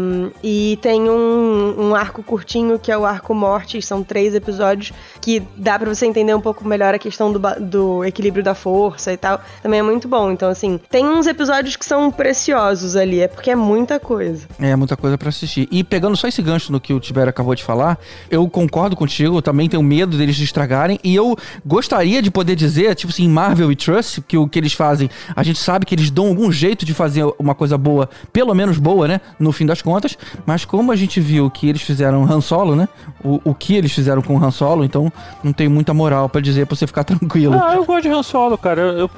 e 0.41 0.79
tem 0.81 1.11
um, 1.11 1.75
um 1.77 1.95
arco 1.97 2.23
curtinho 2.23 2.79
que 2.79 2.93
é 2.93 2.97
o 2.97 3.05
arco 3.05 3.35
Mortis, 3.35 3.85
são 3.85 4.05
três 4.05 4.37
episódios 4.37 4.93
que 5.21 5.43
dá 5.57 5.77
pra 5.77 5.93
você 5.93 6.07
entender 6.07 6.37
um 6.37 6.41
pouco 6.41 6.65
melhor 6.65 6.95
a 6.95 6.99
questão 6.99 7.33
do, 7.33 7.41
do 7.59 8.05
equilíbrio 8.05 8.45
da 8.45 8.55
força 8.55 9.13
e 9.13 9.17
tal. 9.17 9.41
Também 9.61 9.81
é 9.81 9.83
muito 9.83 10.07
bom. 10.07 10.31
Então, 10.31 10.49
assim, 10.49 10.79
tem 10.89 11.05
uns 11.05 11.27
episódios 11.27 11.75
que 11.75 11.85
são 11.85 12.09
preciosos 12.09 12.95
ali, 12.95 13.21
é 13.21 13.27
porque 13.27 13.51
é 13.51 13.57
muita 13.57 13.99
coisa. 13.99 14.47
É, 14.61 14.77
muita 14.77 14.97
coisa 14.97 15.19
pra 15.19 15.31
assistir. 15.31 15.67
E 15.73 15.83
pegando 15.83 16.17
só 16.17 16.29
esse 16.29 16.41
gancho 16.41 16.71
no 16.71 16.81
que 16.81 16.95
o 16.95 17.01
Tibério 17.01 17.31
acabou 17.31 17.48
de 17.55 17.63
falar, 17.63 17.99
eu 18.31 18.49
concordo 18.49 18.97
contigo, 18.97 19.37
eu 19.39 19.43
também 19.43 19.69
tenho 19.69 19.83
medo 19.83 20.17
deles 20.17 20.39
estragarem. 20.39 20.99
E 21.03 21.15
eu 21.15 21.37
gostaria 21.65 22.21
de 22.23 22.31
poder 22.31 22.55
dizer, 22.57 22.95
tipo 22.95 23.13
assim, 23.13 23.29
Marvel 23.29 23.71
e 23.71 23.77
Trust, 23.77 24.23
que 24.23 24.37
o 24.37 24.49
que 24.49 24.59
eles 24.59 24.73
fazem, 24.73 25.11
a 25.35 25.43
gente 25.43 25.59
sabe 25.59 25.87
que 25.87 25.95
eles 25.95 26.11
dão 26.11 26.29
algum 26.29 26.51
jeito 26.51 26.85
de 26.85 26.95
fazer 26.95 27.25
uma 27.39 27.55
coisa 27.55 27.77
boa, 27.77 28.09
pelo 28.33 28.55
menos 28.55 28.79
boa, 28.79 29.07
né? 29.09 29.21
No 29.39 29.53
fim 29.53 29.67
das 29.67 29.83
contas. 29.83 30.17
Mas 30.47 30.65
como 30.65 30.93
a 30.93 30.97
gente 30.97 31.21
viu 31.21 31.51
que 31.51 31.69
eles 31.69 31.83
fizeram 31.83 32.25
Han 32.31 32.41
Solo, 32.41 32.75
né? 32.75 32.89
O, 33.23 33.41
o 33.45 33.55
que 33.55 33.75
eles 33.75 33.93
fizeram 33.93 34.23
com 34.23 34.43
Han 34.43 34.51
Solo, 34.51 34.85
então 34.85 35.13
não 35.43 35.53
tem 35.53 35.69
muita 35.69 35.93
moral 35.95 36.29
pra 36.29 36.41
dizer 36.41 36.67
pra 36.67 36.77
você 36.77 36.87
ficar 36.87 37.05
tranquilo. 37.05 37.55
Ah, 37.55 37.75
eu 37.75 37.85
gosto 37.85 38.03
de 38.03 38.09
Han 38.09 38.23
Solo, 38.23 38.57
cara. 38.59 38.81
Eu, 38.81 38.99
eu, 38.99 39.11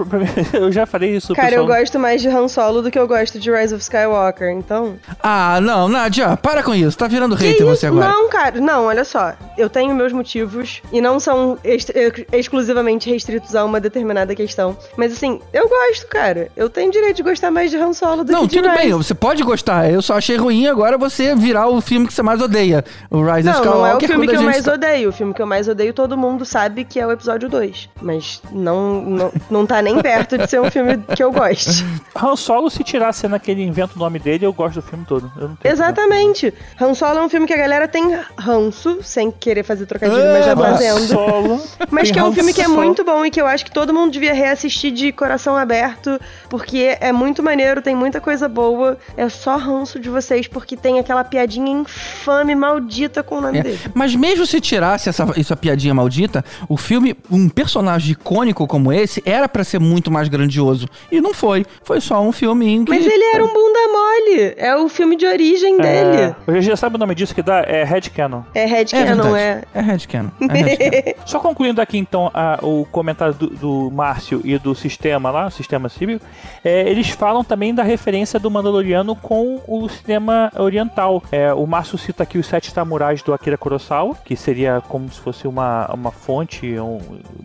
eu 0.61 0.73
já 0.73 0.87
falei 0.87 1.16
isso. 1.16 1.35
Cara, 1.35 1.49
pessoal. 1.49 1.69
eu 1.69 1.75
gosto 1.75 1.99
mais 1.99 2.23
de 2.23 2.29
Han 2.29 2.49
Solo 2.49 2.83
do 2.83 2.90
que 2.90 2.99
eu 2.99 3.07
gosto 3.07 3.38
de 3.38 3.51
Rise 3.51 3.75
of 3.75 3.83
Skywalker, 3.83 4.51
então. 4.51 4.97
Ah, 5.23 5.61
não, 5.61 5.88
Nadia, 5.88 6.37
para 6.37 6.62
com 6.62 6.75
isso. 6.75 6.97
Tá 6.97 7.07
virando 7.09 7.37
Que 7.37 7.45
hater 7.45 7.66
isso? 7.66 7.77
você 7.77 7.87
agora. 7.87 8.09
Não, 8.09 8.19
cara, 8.28 8.61
não, 8.61 8.85
olha 8.87 9.04
só. 9.04 9.33
Eu 9.56 9.68
tenho 9.68 9.94
meus 9.94 10.12
motivos 10.12 10.80
e 10.92 11.00
não 11.00 11.18
são 11.20 11.59
ex- 11.64 11.90
ex- 11.94 12.24
exclusivamente 12.33 13.11
restritos 13.11 13.54
a 13.54 13.64
uma 13.64 13.80
determinada 13.80 14.35
questão. 14.35 14.76
Mas 14.96 15.12
assim, 15.12 15.40
eu 15.52 15.68
gosto, 15.68 16.06
cara. 16.09 16.48
Eu 16.56 16.68
tenho 16.68 16.90
direito 16.90 17.16
de 17.16 17.22
gostar 17.22 17.50
mais 17.50 17.70
de 17.70 17.76
Han 17.76 17.92
Solo 17.92 18.24
do 18.24 18.33
Não, 18.33 18.42
que 18.42 18.48
de 18.48 18.56
tudo 18.62 18.68
Rise. 18.70 18.83
bem, 18.83 18.92
você 18.92 19.14
pode 19.14 19.42
gostar. 19.42 19.90
Eu 19.90 20.02
só 20.02 20.14
achei 20.16 20.37
ruim 20.37 20.66
agora 20.66 20.96
você 20.98 21.35
virar 21.35 21.68
o 21.68 21.80
filme 21.80 22.06
que 22.06 22.12
você 22.12 22.22
mais 22.22 22.40
odeia. 22.40 22.85
O 23.11 23.22
Rise 23.22 23.48
of 23.48 23.59
Não, 23.59 23.64
Skywalker. 23.64 23.78
não 23.80 23.87
é 23.87 23.96
o 23.96 24.00
filme 24.00 24.28
que 24.28 24.37
eu 24.37 24.42
mais 24.42 24.62
tá- 24.62 24.72
odeio. 24.74 25.09
O 25.09 25.12
filme 25.12 25.35
que 25.35 25.42
eu 25.42 25.46
mais 25.46 25.68
odeio, 25.68 25.92
todo 25.94 26.16
mundo 26.16 26.44
sabe 26.44 26.85
que 26.85 26.98
é 26.98 27.06
o 27.06 27.12
episódio 27.12 27.48
2. 27.48 27.88
Mas 28.00 28.42
não, 28.52 29.00
não, 29.02 29.33
não 29.50 29.66
tá 29.66 29.80
nem 29.83 30.00
perto 30.00 30.37
de 30.38 30.46
ser 30.48 30.61
um 30.61 30.70
filme 30.70 30.98
que 31.14 31.22
eu 31.22 31.30
goste. 31.33 31.85
Han 32.16 32.37
Solo, 32.37 32.70
se 32.70 32.83
tirar 32.83 33.09
a 33.09 33.12
cena 33.12 33.38
que 33.38 33.50
ele 33.50 33.62
inventa 33.62 33.92
o 33.96 33.98
nome 33.98 34.18
dele, 34.18 34.44
eu 34.46 34.52
gosto 34.52 34.76
do 34.76 34.83
filme 34.83 35.04
todo. 35.06 35.30
Eu 35.37 35.48
não 35.48 35.56
tenho 35.56 35.72
Exatamente. 35.72 36.52
Han 36.80 36.94
Solo 36.94 37.18
é 37.18 37.22
um 37.22 37.28
filme 37.28 37.46
que 37.46 37.52
a 37.54 37.56
galera 37.56 37.87
tem 37.88 38.10
ranço, 38.38 38.99
sem 39.03 39.31
querer 39.31 39.62
fazer 39.62 39.87
trocadilho, 39.87 40.33
mas 40.33 40.44
já 40.44 40.53
Ah, 40.53 40.57
fazendo. 40.57 41.01
Solo. 41.07 41.61
Mas 41.90 42.05
tem 42.05 42.12
que 42.14 42.18
é 42.18 42.25
um 42.25 42.33
filme 42.33 42.53
que 42.53 42.61
é 42.62 42.68
muito 42.68 43.05
bom 43.05 43.25
e 43.25 43.31
que 43.31 43.40
eu 43.40 43.46
acho 43.46 43.64
que 43.64 43.70
todo 43.70 43.92
mundo 43.94 44.12
devia 44.12 44.33
reassistir 44.33 44.92
de 44.92 45.12
coração 45.12 45.57
aberto, 45.57 46.18
porque 46.49 46.96
é 47.01 47.12
muito 47.12 47.42
maneiro, 47.42 47.81
tem 47.83 47.94
muita 47.94 48.20
coisa 48.20 48.49
boa. 48.49 48.99
É 49.16 49.29
só 49.29 49.57
ranço 49.57 49.99
de 49.99 50.09
vocês, 50.09 50.46
porque 50.46 50.77
tem 50.77 50.99
aquela 50.99 51.25
piadinha 51.25 51.70
infame, 51.70 52.55
maldita 52.55 53.23
com 53.23 53.37
o 53.37 53.40
nome 53.40 53.59
É, 53.59 53.62
dele. 53.62 53.81
Mas 53.94 54.14
mesmo 54.14 54.46
se 54.46 54.61
tirasse 54.61 55.09
essa, 55.09 55.27
essa 55.37 55.57
piadinha 55.57 55.94
maldita, 55.94 56.44
o 56.68 56.77
filme, 56.77 57.16
um 57.31 57.49
personagem 57.49 58.12
icônico 58.12 58.66
como 58.66 58.92
esse, 58.92 59.23
era 59.25 59.49
pra 59.49 59.64
ser 59.64 59.79
muito 59.79 60.11
mais 60.11 60.29
grandioso. 60.29 60.88
E 61.11 61.20
não 61.20 61.33
foi. 61.35 61.64
Foi 61.83 62.01
só 62.01 62.20
um 62.20 62.33
filminho 62.33 62.85
que... 62.85 62.90
Mas 62.90 63.05
ele 63.07 63.25
era 63.35 63.44
um 63.44 63.49
bunda 63.53 63.79
mole. 63.92 64.55
É 64.57 64.77
o 64.77 64.88
filme 64.88 65.16
de 65.16 65.27
origem 65.27 65.77
dele. 65.79 66.35
É, 66.46 66.51
hoje 66.51 66.62
já 66.68 66.77
sabe 66.77 66.96
o 66.96 66.99
nome 66.99 67.14
disso 67.14 67.35
que 67.35 67.42
dá? 67.42 67.61
É 67.66 67.83
Headcanon. 68.01 68.43
É 68.55 68.65
Red 68.67 68.87
É 68.93 68.99
é. 68.99 69.01
É 69.03 69.05
headcanon. 69.05 69.35
É 69.75 69.81
headcanon. 69.83 70.29
Só 71.27 71.39
concluindo 71.41 71.81
aqui 71.81 71.99
então 71.99 72.31
a- 72.33 72.59
o 72.63 72.85
comentário 72.91 73.35
do, 73.35 73.47
do 73.49 73.91
Márcio 73.91 74.41
e 74.45 74.59
do 74.59 74.75
sistema 74.75 75.31
lá, 75.31 75.47
o 75.47 75.51
sistema 75.51 75.89
civil, 75.89 76.21
é, 76.65 76.89
eles 76.89 77.11
falam 77.11 77.43
também 77.45 77.75
da 77.75 77.83
referência 77.83 78.39
do 78.39 78.51
Mandaloriano 78.51 79.15
com 79.17 79.61
o 79.67 79.89
cinema 79.89 80.51
oriental. 80.57 81.23
É, 81.31 81.53
o 81.53 81.67
Márcio 81.67 81.99
cita 81.99 82.23
aqui 82.23 82.39
os 82.39 82.47
Sete 82.47 82.71
Samurais 82.71 83.23
do 83.23 83.33
Akira 83.35 83.57
Kurosawa, 83.59 84.17
que 84.25 84.37
seria 84.37 84.83
como 84.89 85.11
se 85.11 85.21
fosse 85.21 85.47
uma, 85.47 85.87
uma 85.93 86.11
fonte 86.11 86.79
um- 86.79 86.99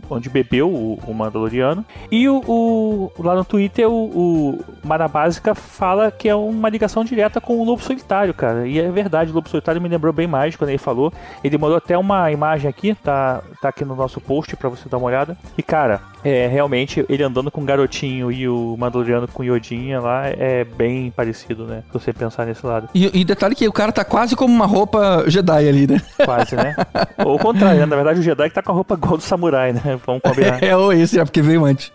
onde 0.10 0.30
bebeu 0.30 0.70
o, 0.70 1.00
o 1.08 1.13
Mandaloriano. 1.13 1.84
E 2.12 2.28
o, 2.30 2.41
o- 2.48 3.12
lá 3.20 3.36
no 3.36 3.44
Twitter 3.46 3.89
o, 3.89 3.94
o 4.06 4.65
Marabásica 4.84 5.56
fala 5.56 6.12
que 6.12 6.30
é 6.30 6.36
uma 6.36 6.70
ligação 6.70 7.04
direta 7.04 7.39
com 7.41 7.60
o 7.60 7.63
Lobo 7.63 7.82
Solitário, 7.82 8.34
cara. 8.34 8.68
E 8.68 8.80
é 8.80 8.89
verdade, 8.89 9.32
o 9.32 9.34
Lobo 9.34 9.50
Solitário 9.50 9.82
me 9.82 9.89
lembrou 9.89 10.13
bem 10.13 10.28
mais 10.28 10.44
quando 10.53 10.69
ele 10.69 10.77
falou. 10.77 11.12
Ele 11.43 11.58
mandou 11.58 11.77
até 11.77 11.97
uma 11.97 12.31
imagem 12.31 12.69
aqui, 12.69 12.93
tá, 12.93 13.41
tá 13.62 13.69
aqui 13.69 13.84
no 13.84 13.95
nosso 13.95 14.21
post 14.21 14.55
pra 14.55 14.69
você 14.69 14.88
dar 14.88 14.97
uma 14.97 15.08
olhada. 15.08 15.38
E 15.58 15.63
cara, 15.63 16.01
é 16.23 16.47
realmente 16.47 17.05
ele 17.08 17.23
andando 17.23 17.51
com 17.51 17.62
o 17.62 17.65
garotinho 17.65 18.31
e 18.31 18.47
o 18.47 18.75
Mandaloriano 18.77 19.27
com 19.27 19.43
o 19.43 19.45
Yodinha 19.45 19.99
lá 19.99 20.27
é 20.27 20.63
bem 20.63 21.12
parecido, 21.12 21.65
né? 21.65 21.84
Se 21.88 21.93
você 21.93 22.13
pensar 22.13 22.45
nesse 22.45 22.65
lado. 22.65 22.89
E, 22.93 23.19
e 23.19 23.23
detalhe 23.23 23.55
que 23.55 23.67
o 23.67 23.73
cara 23.73 23.91
tá 23.91 24.03
quase 24.03 24.36
como 24.36 24.53
uma 24.53 24.65
roupa 24.65 25.23
Jedi 25.27 25.69
ali, 25.69 25.88
né? 25.88 26.01
Quase, 26.23 26.55
né? 26.55 26.75
Ou 27.23 27.36
o 27.36 27.39
contrário, 27.39 27.79
né? 27.79 27.86
Na 27.86 27.95
verdade 27.95 28.19
o 28.19 28.23
Jedi 28.23 28.49
que 28.49 28.55
tá 28.55 28.62
com 28.62 28.71
a 28.71 28.75
roupa 28.75 28.95
igual 28.95 29.17
do 29.17 29.23
samurai, 29.23 29.73
né? 29.73 29.99
Vamos 30.05 30.21
combinar. 30.21 30.62
É, 30.62 30.75
ou 30.75 30.91
esse, 30.91 31.19
é 31.19 31.23
porque 31.23 31.41
veio 31.41 31.65
antes. 31.65 31.91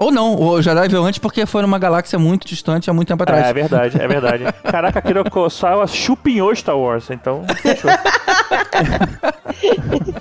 Ou 0.00 0.10
não, 0.10 0.34
o 0.34 0.62
Jedi 0.62 0.88
veio 0.88 1.04
antes 1.04 1.18
porque 1.18 1.44
foi 1.44 1.60
numa 1.60 1.78
galáxia 1.78 2.18
muito 2.18 2.48
distante 2.48 2.88
há 2.88 2.92
muito 2.92 3.08
tempo 3.08 3.22
atrás. 3.22 3.44
É, 3.44 3.50
é 3.50 3.52
verdade, 3.52 4.00
é 4.00 4.08
verdade. 4.08 4.44
Caraca, 4.64 4.98
Akira 4.98 5.22
Kurosawa 5.22 5.86
chupinhou 5.86 6.56
Star 6.56 6.78
Wars, 6.78 7.10
então 7.10 7.44
fechou. 7.60 7.90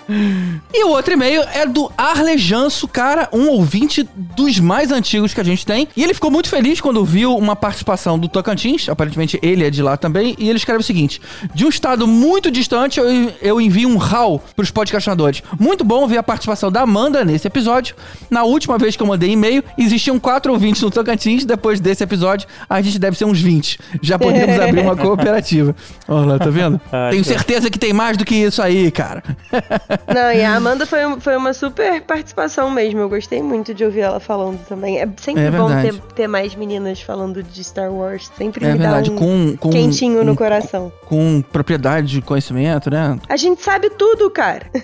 E 0.74 0.84
o 0.84 0.90
outro 0.90 1.14
e-mail 1.14 1.44
é 1.54 1.66
do 1.66 1.92
Arlejanso, 1.98 2.88
cara, 2.88 3.30
um 3.32 3.48
ouvinte 3.50 4.08
dos 4.16 4.60
mais 4.60 4.92
antigos 4.92 5.34
que 5.34 5.42
a 5.42 5.44
gente 5.44 5.66
tem. 5.66 5.88
E 5.96 6.04
ele 6.04 6.14
ficou 6.14 6.32
muito 6.32 6.50
feliz 6.50 6.80
quando 6.82 7.04
viu 7.04 7.36
uma 7.36 7.56
participação 7.56 8.18
do 8.18 8.28
Tocantins, 8.28 8.88
aparentemente 8.90 9.40
ele 9.42 9.64
é 9.64 9.70
de 9.70 9.82
lá 9.82 9.98
também, 9.98 10.36
e 10.38 10.50
ele 10.50 10.58
escreve 10.58 10.80
o 10.80 10.84
seguinte: 10.84 11.22
De 11.54 11.66
um 11.66 11.70
estado 11.70 12.08
muito 12.08 12.52
distante, 12.52 13.00
eu, 13.00 13.06
eu 13.42 13.62
envio 13.62 13.90
um 13.90 13.98
RAW 13.98 14.42
pros 14.56 14.72
podcastinadores. 14.72 15.44
Muito 15.60 15.84
bom 15.84 16.08
ver 16.08 16.18
a 16.18 16.24
participação 16.24 16.72
da 16.72 16.82
Amanda 16.82 17.24
nesse 17.26 17.48
episódio. 17.48 17.96
Na 18.30 18.44
última 18.44 18.78
vez 18.78 18.96
que 18.96 19.04
eu 19.04 19.08
mandei 19.08 19.32
e-mail, 19.32 19.64
existiam 19.78 20.20
quatro 20.20 20.52
ouvintes 20.52 20.82
no 20.82 20.92
Tocantins. 20.92 21.46
Depois 21.46 21.80
desse 21.80 22.04
episódio, 22.04 22.48
a 22.70 22.82
gente 22.82 23.00
deve 23.00 23.18
ser 23.18 23.26
uns 23.26 23.40
20. 23.40 23.80
Já 24.02 24.18
podemos 24.18 24.60
abrir 24.60 24.82
uma 24.82 24.96
cooperativa. 24.98 25.76
Olha 26.08 26.26
lá, 26.26 26.40
tá 26.40 26.50
vendo? 26.50 26.80
Tenho 27.12 27.24
certeza 27.24 27.70
que 27.70 27.80
tem 27.80 27.94
mais 27.94 28.18
do 28.18 28.26
que 28.26 28.36
isso 28.36 28.62
aí, 28.62 28.92
cara. 28.92 29.19
Não, 30.14 30.32
e 30.34 30.44
a 30.44 30.56
Amanda 30.56 30.86
foi, 30.86 31.00
foi 31.20 31.36
uma 31.38 31.54
super 31.54 32.02
participação 32.02 32.70
mesmo. 32.72 33.00
Eu 33.00 33.10
gostei 33.10 33.42
muito 33.42 33.74
de 33.74 33.84
ouvir 33.86 34.02
ela 34.02 34.20
falando 34.20 34.60
também. 34.68 35.00
É 35.00 35.08
sempre 35.18 35.44
É 35.44 35.52
bom 35.52 35.70
ter, 35.82 35.94
ter 36.16 36.28
mais 36.28 36.56
meninas 36.56 37.02
falando 37.02 37.42
de 37.44 37.64
Star 37.64 37.92
Wars. 37.92 38.32
Sempre 38.38 38.66
É 38.66 38.72
me 38.72 38.78
verdade, 38.78 39.10
dá 39.10 39.16
um 39.16 39.20
com, 39.20 39.58
com 39.58 39.70
quentinho 39.70 40.24
no 40.24 40.32
um- 40.32 40.36
coração. 40.36 40.92
com 41.06 41.42
propriedade 41.52 42.08
de 42.08 42.22
conhecimento, 42.22 42.90
né? 42.90 43.18
A 43.28 43.36
gente 43.38 43.62
sabe 43.64 43.90
tudo, 43.92 44.30
cara. 44.30 44.66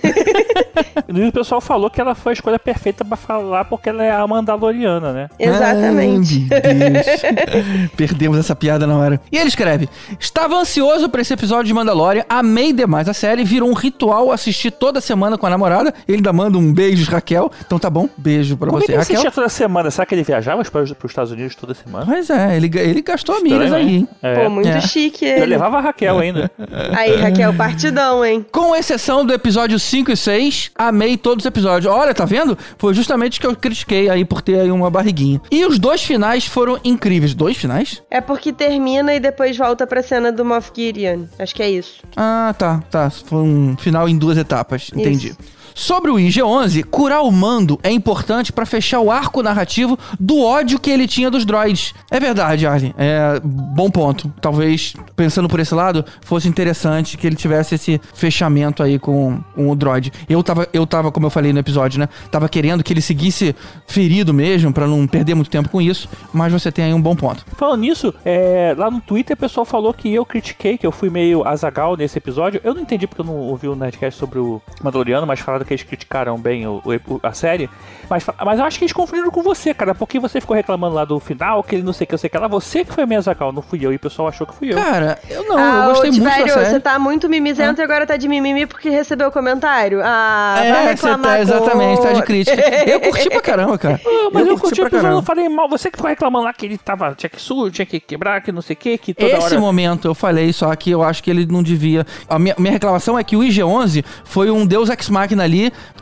E 1.07 1.23
o 1.27 1.31
pessoal 1.31 1.61
falou 1.61 1.89
que 1.89 2.01
ela 2.01 2.13
foi 2.15 2.31
a 2.31 2.33
escolha 2.33 2.59
perfeita 2.59 3.05
pra 3.05 3.15
falar 3.15 3.65
porque 3.65 3.87
ela 3.89 4.03
é 4.03 4.11
a 4.11 4.25
Mandaloriana, 4.27 5.13
né? 5.13 5.29
Exatamente. 5.39 6.47
Ai. 6.51 7.89
Perdemos 7.95 8.37
essa 8.37 8.55
piada 8.55 8.85
na 8.87 8.97
hora. 8.97 9.21
E 9.31 9.37
ele 9.37 9.47
escreve: 9.47 9.89
Estava 10.19 10.55
ansioso 10.55 11.09
pra 11.09 11.21
esse 11.21 11.33
episódio 11.33 11.65
de 11.65 11.73
Mandalorian, 11.73 12.23
amei 12.29 12.73
demais 12.73 13.07
a 13.07 13.13
série, 13.13 13.43
virou 13.43 13.69
um 13.69 13.73
ritual 13.73 14.14
assistir 14.31 14.71
toda 14.71 14.99
semana 15.01 15.37
com 15.37 15.45
a 15.45 15.49
namorada. 15.49 15.93
Ele 16.07 16.17
ainda 16.17 16.33
manda 16.33 16.57
um 16.57 16.73
beijo, 16.73 17.09
Raquel. 17.09 17.51
Então 17.65 17.77
tá 17.79 17.89
bom, 17.89 18.07
beijo 18.17 18.57
pra 18.57 18.67
Como 18.67 18.79
é 18.79 18.81
você, 18.81 18.85
que 18.87 18.91
ele 18.93 18.97
Raquel. 18.99 19.13
assistia 19.15 19.31
toda 19.31 19.49
semana? 19.49 19.91
Será 19.91 20.05
que 20.05 20.15
ele 20.15 20.23
viajava 20.23 20.63
para 20.63 20.81
os 20.83 20.91
Estados 21.05 21.31
Unidos 21.31 21.55
toda 21.55 21.73
semana? 21.73 22.05
Pois 22.05 22.29
é, 22.29 22.55
ele, 22.57 22.71
ele 22.79 23.01
gastou 23.01 23.35
Estranho, 23.35 23.57
milhas 23.59 23.73
aí, 23.73 23.95
hein? 23.97 24.07
É. 24.21 24.43
Pô, 24.43 24.49
muito 24.49 24.67
É. 24.69 24.81
chique 24.81 25.25
Eu 25.25 25.37
ele. 25.37 25.45
levava 25.47 25.77
a 25.77 25.81
Raquel 25.81 26.17
ainda. 26.19 26.49
Aí, 26.95 27.15
Raquel, 27.17 27.53
partidão, 27.53 28.23
hein? 28.23 28.45
Com 28.51 28.75
exceção 28.75 29.25
do 29.25 29.33
episódio 29.33 29.79
5 29.79 30.11
e 30.11 30.17
6, 30.17 30.71
amei 30.75 31.17
todos 31.17 31.43
os 31.43 31.47
episódios. 31.47 31.91
Olha, 31.91 32.13
tá 32.13 32.25
vendo? 32.25 32.57
Foi 32.77 32.93
justamente 32.93 33.39
que 33.39 33.45
eu 33.47 33.55
critiquei 33.55 34.09
aí 34.09 34.23
por 34.25 34.41
ter 34.41 34.59
aí 34.59 34.71
uma 34.71 34.89
barriguinha. 34.89 35.41
E 35.51 35.65
os 35.65 35.77
dois 35.79 36.01
finais 36.03 36.45
foram 36.45 36.79
incríveis. 36.83 37.33
Dois 37.33 37.57
finais? 37.57 38.01
É 38.09 38.21
porque 38.21 38.51
termina 38.53 39.13
e 39.13 39.19
depois 39.19 39.57
volta 39.57 39.85
pra 39.87 40.01
cena 40.03 40.31
do 40.31 40.43
Moff 40.45 40.71
Gideon. 40.75 41.23
Acho 41.39 41.53
que 41.55 41.63
é 41.63 41.69
isso. 41.69 42.01
Ah, 42.15 42.53
tá, 42.57 42.81
tá. 42.89 43.09
Foi 43.09 43.39
um 43.39 43.75
final 43.77 44.04
em 44.07 44.17
duas 44.17 44.37
etapas. 44.37 44.89
Entendi. 44.93 45.29
Isso. 45.29 45.37
Sobre 45.77 46.09
o 46.09 46.15
IG-11, 46.15 46.85
curar 46.85 47.21
o 47.21 47.29
mando 47.29 47.77
é 47.83 47.91
importante 47.91 48.53
pra 48.53 48.65
fechar 48.65 49.01
o 49.01 49.11
arco 49.11 49.43
narrativo 49.43 49.99
do 50.17 50.41
ódio 50.41 50.79
que 50.79 50.89
ele 50.89 51.05
tinha 51.05 51.29
dos 51.29 51.43
droids. 51.43 51.93
É 52.09 52.17
verdade, 52.17 52.65
Arlen. 52.65 52.95
É 52.97 53.41
bom 53.43 53.91
ponto. 53.91 54.31
Talvez, 54.39 54.93
pensando 55.17 55.49
por 55.49 55.59
esse 55.59 55.75
lado, 55.75 56.05
fosse 56.21 56.47
interessante 56.47 57.17
que 57.17 57.27
ele 57.27 57.35
tivesse 57.35 57.75
esse 57.75 57.99
fechamento 58.13 58.81
aí 58.81 58.97
com, 58.97 59.41
com 59.53 59.69
o 59.69 59.75
droid. 59.75 60.13
Eu 60.29 60.41
tava, 60.41 60.65
eu 60.71 60.87
tava, 60.87 61.11
como 61.11 61.25
eu 61.25 61.29
falei 61.29 61.51
no 61.51 61.59
episódio, 61.59 61.99
né? 61.99 62.07
Tava 62.31 62.47
querendo 62.47 62.81
que 62.81 62.93
ele 62.93 63.01
seguisse 63.01 63.53
ferido 63.85 64.33
mesmo, 64.33 64.71
pra 64.71 64.87
não 64.87 65.05
perder 65.05 65.35
muito 65.35 65.49
tempo 65.49 65.67
com 65.67 65.81
isso. 65.81 66.07
Mas 66.31 66.53
você 66.53 66.71
tem 66.71 66.85
aí 66.85 66.93
um 66.93 67.01
bom 67.01 67.17
ponto. 67.17 67.45
Falando 67.57 67.81
nisso, 67.81 68.13
é, 68.23 68.73
lá 68.77 68.89
no 68.89 69.01
Twitter 69.01 69.35
o 69.35 69.39
pessoal 69.39 69.65
falou 69.65 69.93
que 69.93 70.13
eu 70.13 70.25
critiquei, 70.25 70.77
que 70.77 70.87
eu 70.87 70.91
fui 70.91 71.09
meio 71.09 71.45
azagal 71.45 71.97
nesse 71.97 72.17
episódio. 72.17 72.61
Eu 72.63 72.73
não 72.73 72.81
entendi 72.81 73.05
porque 73.05 73.19
eu 73.19 73.25
não 73.25 73.35
ouvi 73.35 73.67
o 73.67 73.75
Nerdcast 73.75 74.17
sobre 74.17 74.39
o 74.39 74.61
Mandaloriano, 74.81 75.27
mas 75.27 75.41
falaram 75.41 75.64
que 75.65 75.73
eles 75.73 75.83
criticaram 75.83 76.37
bem 76.37 76.65
o, 76.67 76.81
o- 76.85 77.19
a 77.23 77.33
série. 77.33 77.69
Mas, 78.09 78.23
mas 78.45 78.59
eu 78.59 78.65
acho 78.65 78.77
que 78.77 78.83
eles 78.85 78.93
confundiram 78.93 79.31
com 79.31 79.41
você, 79.41 79.73
cara, 79.73 79.95
porque 79.95 80.19
você 80.19 80.39
ficou 80.39 80.55
reclamando 80.55 80.93
lá 80.95 81.03
do 81.05 81.19
final, 81.19 81.63
que 81.63 81.73
ele 81.75 81.83
não 81.83 81.91
sei 81.91 82.05
o 82.05 82.07
que, 82.07 82.13
eu 82.13 82.17
sei 82.19 82.27
o 82.27 82.31
que 82.31 82.37
lá. 82.37 82.47
Você 82.47 82.85
que 82.85 82.93
foi 82.93 83.05
meio 83.05 83.17
azagal, 83.19 83.51
não 83.51 83.63
fui 83.63 83.83
eu, 83.83 83.91
e 83.91 83.95
o 83.95 83.99
pessoal 83.99 84.27
achou 84.27 84.45
que 84.45 84.53
fui 84.53 84.71
eu. 84.71 84.75
Cara, 84.75 85.17
eu 85.27 85.43
não, 85.47 85.57
ah, 85.57 85.85
eu 85.85 85.89
gostei 85.89 86.11
muito 86.11 86.23
da 86.23 86.31
série. 86.31 86.51
você 86.51 86.79
tá 86.79 86.99
muito 86.99 87.27
mimizento 87.27 87.81
e 87.81 87.83
agora 87.83 88.05
tá 88.05 88.15
de 88.15 88.27
mimimi 88.27 88.67
porque 88.67 88.89
recebeu 88.89 89.31
comentário. 89.31 90.01
Ah, 90.03 90.55
vai 90.57 90.67
É, 90.67 90.81
você 90.83 90.87
reclamar 90.89 91.21
tá, 91.31 91.39
exatamente, 91.41 92.01
tá 92.01 92.13
de 92.13 92.21
crítica. 92.23 92.61
Eu 92.85 92.99
curti 93.01 93.27
pra 93.29 93.41
caramba, 93.41 93.77
cara. 93.77 93.99
Ah, 94.05 94.29
mas 94.31 94.47
eu, 94.47 94.57
curti 94.59 94.81
o 94.81 94.89
pra 94.89 95.09
eu 95.09 95.23
falei 95.23 95.49
mal. 95.49 95.67
Você 95.69 95.89
que 95.89 95.97
ficou 95.97 96.09
reclamando 96.09 96.45
lá 96.45 96.53
que 96.53 96.65
ele 96.65 96.77
tava, 96.77 97.15
tinha 97.15 97.29
que 97.29 97.41
sur, 97.41 97.71
tinha 97.71 97.85
que 97.87 97.99
quebrar, 97.99 98.41
que 98.41 98.51
não 98.51 98.61
sei 98.61 98.75
o 98.75 98.77
que, 98.77 98.97
que 98.99 99.13
toda 99.15 99.31
Esse 99.31 99.45
hora... 99.53 99.59
momento 99.59 100.07
eu 100.07 100.13
falei, 100.13 100.53
só 100.53 100.73
que 100.75 100.91
eu 100.91 101.01
acho 101.01 101.23
que 101.23 101.31
ele 101.31 101.47
não 101.47 101.63
devia. 101.63 102.05
A 102.29 102.37
minha, 102.37 102.53
minha 102.59 102.71
reclamação 102.73 103.17
é 103.17 103.23
que 103.23 103.35
o 103.35 103.39
IG-11 103.39 104.03
foi 104.23 104.51
um 104.51 104.65
Deus 104.65 104.89
Ex 104.91 105.09
Machina 105.09 105.43
ali. 105.43 105.54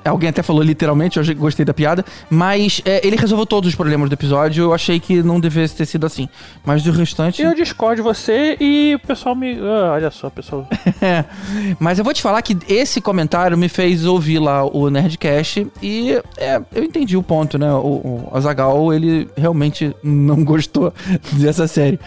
Alguém 0.03 0.29
até 0.29 0.43
falou 0.43 0.61
literalmente, 0.61 1.17
eu 1.17 1.35
gostei 1.35 1.65
da 1.65 1.73
piada. 1.73 2.03
Mas 2.29 2.81
é, 2.85 3.05
ele 3.05 3.15
resolveu 3.15 3.45
todos 3.45 3.69
os 3.69 3.75
problemas 3.75 4.09
do 4.09 4.13
episódio. 4.13 4.65
Eu 4.65 4.73
achei 4.73 4.99
que 4.99 5.23
não 5.23 5.39
devesse 5.39 5.75
ter 5.75 5.85
sido 5.85 6.05
assim. 6.05 6.27
Mas 6.65 6.83
do 6.83 6.91
restante. 6.91 7.41
Eu 7.41 7.55
discordo 7.55 7.97
de 7.97 8.01
você 8.01 8.57
e 8.59 8.95
o 8.95 8.99
pessoal 8.99 9.35
me... 9.35 9.57
Ah, 9.59 9.91
olha 9.93 10.11
só, 10.11 10.29
pessoal... 10.29 10.67
É. 11.01 11.23
Mas 11.79 11.97
eu 11.99 12.03
vou 12.03 12.13
te 12.13 12.21
falar 12.21 12.41
que 12.41 12.57
esse 12.67 12.99
comentário 13.01 13.57
me 13.57 13.69
fez 13.69 14.05
ouvir 14.05 14.39
lá 14.39 14.65
o 14.65 14.89
Nerdcast 14.89 15.67
e 15.81 16.11
é, 16.37 16.61
eu 16.73 16.83
entendi 16.83 17.15
o 17.15 17.23
ponto, 17.23 17.57
né? 17.57 17.71
O, 17.73 18.29
o 18.31 18.31
Azagal, 18.33 18.93
ele 18.93 19.29
realmente 19.35 19.95
não 20.03 20.43
gostou 20.45 20.93
dessa 21.33 21.67
série. 21.67 21.99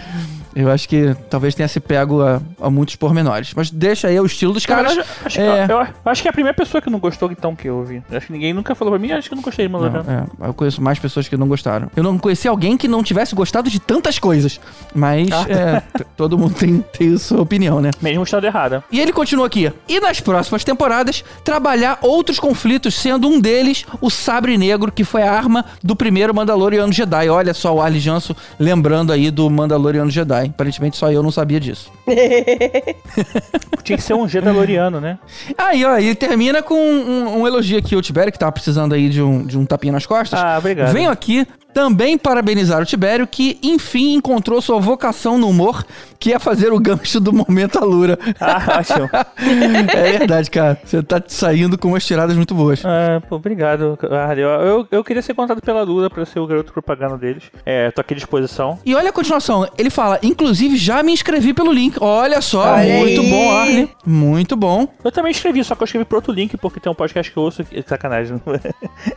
Eu 0.57 0.71
acho 0.71 0.89
que 0.89 1.15
talvez 1.29 1.55
tenha 1.55 1.69
se 1.69 1.79
pego 1.79 2.23
a, 2.23 2.41
a 2.61 2.71
muitos 2.71 2.97
pormenores. 2.97 3.53
Mas 3.55 3.71
deixa 3.71 4.09
aí 4.09 4.19
o 4.19 4.25
estilo 4.25 4.55
dos 4.55 4.65
caras. 4.65 4.95
verdade, 4.95 5.09
acho, 5.25 5.41
é. 5.41 5.65
eu, 5.65 5.79
eu 5.81 5.87
acho 6.07 6.23
que 6.23 6.29
é 6.29 6.31
a 6.31 6.33
primeira 6.33 6.57
pessoa 6.57 6.81
que 6.81 6.89
não 6.89 6.99
gostou, 6.99 7.31
então, 7.31 7.55
que 7.55 7.69
eu 7.69 7.77
ouvi. 7.77 8.03
Acho 8.11 8.27
que 8.29 8.33
ninguém 8.33 8.55
nunca 8.55 8.75
falou 8.75 8.93
pra 8.93 8.99
mim, 8.99 9.13
acho 9.13 9.29
que 9.29 9.35
eu 9.35 9.37
não 9.37 9.43
gostei 9.43 9.67
de 9.67 9.73
Mandaloriano. 9.73 10.27
é, 10.41 10.49
eu 10.49 10.55
conheço 10.55 10.83
mais 10.83 10.99
pessoas 10.99 11.29
que 11.29 11.37
não 11.37 11.47
gostaram. 11.47 11.91
Eu 11.95 12.03
não 12.03 12.17
conheci 12.19 12.49
alguém 12.49 12.77
que 12.77 12.89
não 12.89 13.03
tivesse 13.03 13.35
gostado 13.35 13.69
de 13.69 13.79
tantas 13.79 14.19
coisas. 14.19 14.59
Mas 14.95 15.29
Ah. 15.31 15.45
é, 15.49 15.83
todo 16.17 16.39
mundo 16.39 16.55
tem, 16.55 16.81
tem 16.81 17.19
sua 17.19 17.43
opinião, 17.43 17.81
né? 17.81 17.91
Mesmo 18.01 18.23
estado 18.25 18.47
errado. 18.47 18.83
E 18.91 18.99
ele 18.99 19.13
continua 19.13 19.47
aqui. 19.47 19.71
E 19.87 20.01
nas 20.01 20.21
próximas 20.21 20.65
temporadas, 20.65 21.23
trabalhar 21.45 21.99
outros 22.01 22.41
conflitos, 22.41 22.95
sendo 22.95 23.29
um 23.29 23.39
deles 23.41 23.85
o 24.01 24.09
Sabre 24.11 24.57
Negro, 24.57 24.91
que 24.91 25.05
foi 25.05 25.23
a 25.23 25.31
arma 25.33 25.65
do 25.83 25.95
primeiro 25.95 26.35
Mandaloriano 26.35 26.93
Jedi. 26.93 27.29
Olha 27.29 27.53
só 27.53 27.75
o 27.75 27.83
Ali 27.83 28.01
Janso 28.01 28.35
lembrando 28.59 29.13
aí 29.13 29.31
do 29.31 29.49
Mandaloriano 29.51 30.11
Jedi. 30.11 30.46
Aparentemente 30.51 30.97
só 30.97 31.11
eu 31.11 31.23
não 31.23 31.31
sabia 31.31 31.61
disso. 31.61 31.93
Tinha 33.83 33.97
que 33.97 34.03
ser 34.03 34.15
um 34.15 34.29
Jedaloriano, 34.29 35.01
né? 35.01 35.19
Aí, 35.57 35.85
ó, 35.85 35.97
ele 35.97 36.15
termina 36.15 36.63
com 36.63 36.75
um, 36.75 37.41
um 37.41 37.47
elogio 37.47 37.79
aqui 37.79 37.95
ao 37.95 38.03
Tibério, 38.03 38.33
que 38.33 38.39
tava 38.39 38.53
precisando 38.53 38.95
aí 38.95 39.09
de 39.09 39.23
um, 39.23 39.45
de 39.45 39.57
um 39.59 39.65
tapinha 39.65 39.93
nas 39.93 40.07
costas. 40.07 40.39
Ah, 40.39 40.59
obrigado. 40.59 40.93
Venho 40.93 41.11
aqui 41.11 41.47
também 41.77 42.17
parabenizar 42.17 42.81
o 42.81 42.87
Tibério, 42.87 43.27
que 43.27 43.59
enfim 43.63 44.15
encontrou 44.15 44.63
sua 44.63 44.81
vocação 44.81 45.37
no 45.37 45.47
humor, 45.51 45.85
que 46.19 46.33
é 46.33 46.39
fazer 46.39 46.73
o 46.73 46.81
gancho 46.81 47.21
do 47.21 47.35
momento 47.35 47.79
Alura. 47.79 48.19
Ah, 48.41 48.79
ótimo. 48.79 49.11
é 49.95 50.13
verdade, 50.19 50.51
cara. 50.51 50.81
Você 50.83 51.03
tá 51.03 51.23
saindo 51.29 51.77
com 51.77 51.89
umas 51.89 52.03
tiradas 52.07 52.35
muito 52.35 52.55
boas. 52.55 52.83
Ah, 52.83 53.21
pô, 53.29 53.37
obrigado, 53.37 53.99
Harley. 54.11 54.43
Eu, 54.43 54.49
eu, 54.51 54.89
eu 54.91 55.05
queria 55.05 55.21
ser 55.21 55.35
contratado 55.35 55.61
pela 55.61 55.83
Lula 55.83 56.09
pra 56.09 56.25
ser 56.25 56.39
o 56.39 56.47
garoto 56.47 56.73
propaganda 56.73 57.19
deles. 57.19 57.45
É, 57.67 57.91
tô 57.91 58.01
aqui 58.01 58.15
à 58.15 58.17
disposição. 58.17 58.79
E 58.83 58.95
olha 58.95 59.11
a 59.11 59.13
continuação. 59.13 59.69
Ele 59.77 59.91
fala, 59.91 60.19
inclusive 60.23 60.79
já 60.79 61.03
me 61.03 61.13
inscrevi 61.13 61.53
pelo 61.53 61.71
link. 61.71 61.99
Olha 62.01 62.41
só, 62.41 62.73
Olha 62.73 62.95
muito 63.01 63.21
aí. 63.21 63.31
bom, 63.31 63.51
Arlen. 63.53 63.91
Muito 64.07 64.57
bom. 64.57 64.89
Eu 65.05 65.13
também 65.13 65.31
escrevi, 65.31 65.63
só 65.63 65.75
que 65.75 65.83
eu 65.83 65.85
escrevi 65.85 66.07
pro 66.07 66.17
outro 66.17 66.33
link, 66.33 66.57
porque 66.57 66.81
tem 66.81 66.91
um 66.91 66.95
podcast 66.95 67.31
que 67.31 67.37
eu 67.37 67.43
ouço. 67.43 67.63
que- 67.65 67.83
Sacanagem. 67.87 68.41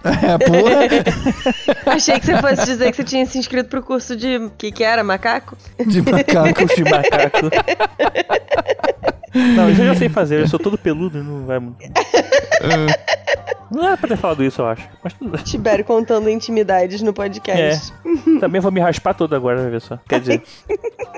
É, 0.04 0.38
porra. 0.38 1.94
Achei 1.96 2.20
que 2.20 2.26
você 2.26 2.42
fosse 2.56 2.66
dizer 2.66 2.92
que 2.92 2.98
você 2.98 3.04
tinha 3.04 3.26
se 3.26 3.38
inscrito 3.38 3.70
pro 3.70 3.82
curso 3.82 4.16
de... 4.16 4.38
O 4.38 4.50
que 4.52 4.72
que 4.72 4.84
era? 4.84 5.04
Macaco? 5.04 5.58
De 5.86 6.02
macaco. 6.02 6.66
de 6.76 6.84
macaco. 6.84 7.50
Não, 9.34 9.70
isso 9.70 9.82
eu 9.82 9.86
já 9.88 9.96
sei 9.96 10.10
fazer, 10.10 10.40
eu 10.42 10.48
sou 10.48 10.60
todo 10.60 10.78
peludo 10.78 11.20
e 11.20 11.24
não 11.24 11.46
vai 11.46 11.60
muito. 11.60 11.78
Não 13.72 13.86
era 13.86 13.96
pra 13.96 14.10
ter 14.10 14.18
falado 14.18 14.44
isso, 14.44 14.62
eu 14.62 14.68
acho. 14.68 14.88
Mas 15.04 15.14
tudo 15.14 15.30
bem. 15.30 15.44
Tibério 15.44 15.86
contando 15.86 16.30
intimidades 16.30 17.02
no 17.02 17.14
podcast. 17.14 17.94
Também 18.40 18.60
vou 18.60 18.72
me 18.72 18.80
raspar 18.80 19.14
todo 19.14 19.36
agora, 19.36 19.62
vai 19.62 19.70
ver 19.70 19.82
só. 19.82 20.00
Quer 20.08 20.20
dizer, 20.20 20.44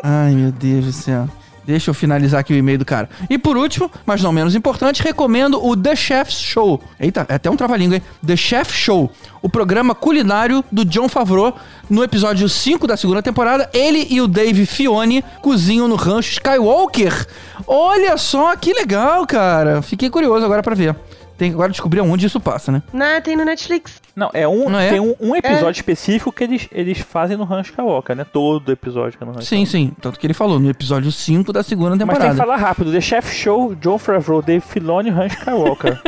Ai, 0.03 0.33
meu 0.33 0.51
Deus 0.51 0.85
do 0.85 0.91
céu. 0.91 1.29
Deixa 1.71 1.89
eu 1.89 1.93
finalizar 1.93 2.41
aqui 2.41 2.53
o 2.53 2.57
e-mail 2.57 2.77
do 2.77 2.83
cara. 2.83 3.09
E 3.29 3.37
por 3.37 3.55
último, 3.55 3.89
mas 4.05 4.21
não 4.21 4.33
menos 4.33 4.55
importante, 4.55 5.01
recomendo 5.01 5.63
o 5.65 5.75
The 5.75 5.95
Chef's 5.95 6.37
Show. 6.37 6.81
Eita, 6.99 7.25
é 7.29 7.35
até 7.35 7.49
um 7.49 7.55
trava-língua, 7.55 7.95
hein? 7.95 8.01
The 8.25 8.35
Chef 8.35 8.73
Show, 8.73 9.09
o 9.41 9.47
programa 9.47 9.95
culinário 9.95 10.63
do 10.69 10.83
John 10.83 11.07
Favreau. 11.07 11.55
No 11.89 12.03
episódio 12.03 12.49
5 12.49 12.85
da 12.85 12.97
segunda 12.97 13.21
temporada, 13.21 13.69
ele 13.73 14.05
e 14.09 14.19
o 14.19 14.27
Dave 14.27 14.65
Fione 14.65 15.23
cozinham 15.41 15.87
no 15.87 15.95
rancho 15.95 16.31
Skywalker. 16.33 17.25
Olha 17.65 18.17
só 18.17 18.53
que 18.57 18.73
legal, 18.73 19.25
cara. 19.25 19.81
Fiquei 19.81 20.09
curioso 20.09 20.43
agora 20.43 20.61
pra 20.61 20.75
ver. 20.75 20.93
Tem 21.41 21.49
que 21.49 21.55
agora 21.55 21.71
descobrir 21.71 22.01
onde 22.01 22.27
isso 22.27 22.39
passa, 22.39 22.71
né? 22.71 22.83
Não, 22.93 23.19
tem 23.19 23.35
no 23.35 23.43
Netflix. 23.43 23.99
Não, 24.15 24.29
é 24.31 24.47
um, 24.47 24.69
Não 24.69 24.77
é? 24.77 24.89
tem 24.91 24.99
um, 24.99 25.15
um 25.19 25.35
episódio 25.35 25.71
específico 25.71 26.31
que 26.31 26.43
eles, 26.43 26.67
eles 26.71 26.99
fazem 26.99 27.35
no 27.35 27.45
Ranch 27.45 27.69
Skywalker, 27.69 28.15
né? 28.15 28.23
Todo 28.31 28.71
episódio 28.71 29.17
que 29.17 29.23
é 29.23 29.25
no 29.25 29.33
Ranch 29.33 29.45
Sim, 29.47 29.65
sim. 29.65 29.91
Tanto 29.99 30.19
que 30.19 30.27
ele 30.27 30.35
falou 30.35 30.59
no 30.59 30.69
episódio 30.69 31.11
5 31.11 31.51
da 31.51 31.63
segunda 31.63 31.95
Mas 31.95 31.97
tem 31.97 32.07
que 32.09 32.13
temporada. 32.13 32.37
falar 32.37 32.57
rápido. 32.57 32.91
The 32.91 33.01
Chef 33.01 33.33
Show, 33.33 33.73
John 33.73 33.97
Favreau, 33.97 34.43
Dave 34.43 34.63
Filoni, 34.63 35.09
Ranch 35.09 35.33
Skywalker. 35.33 35.99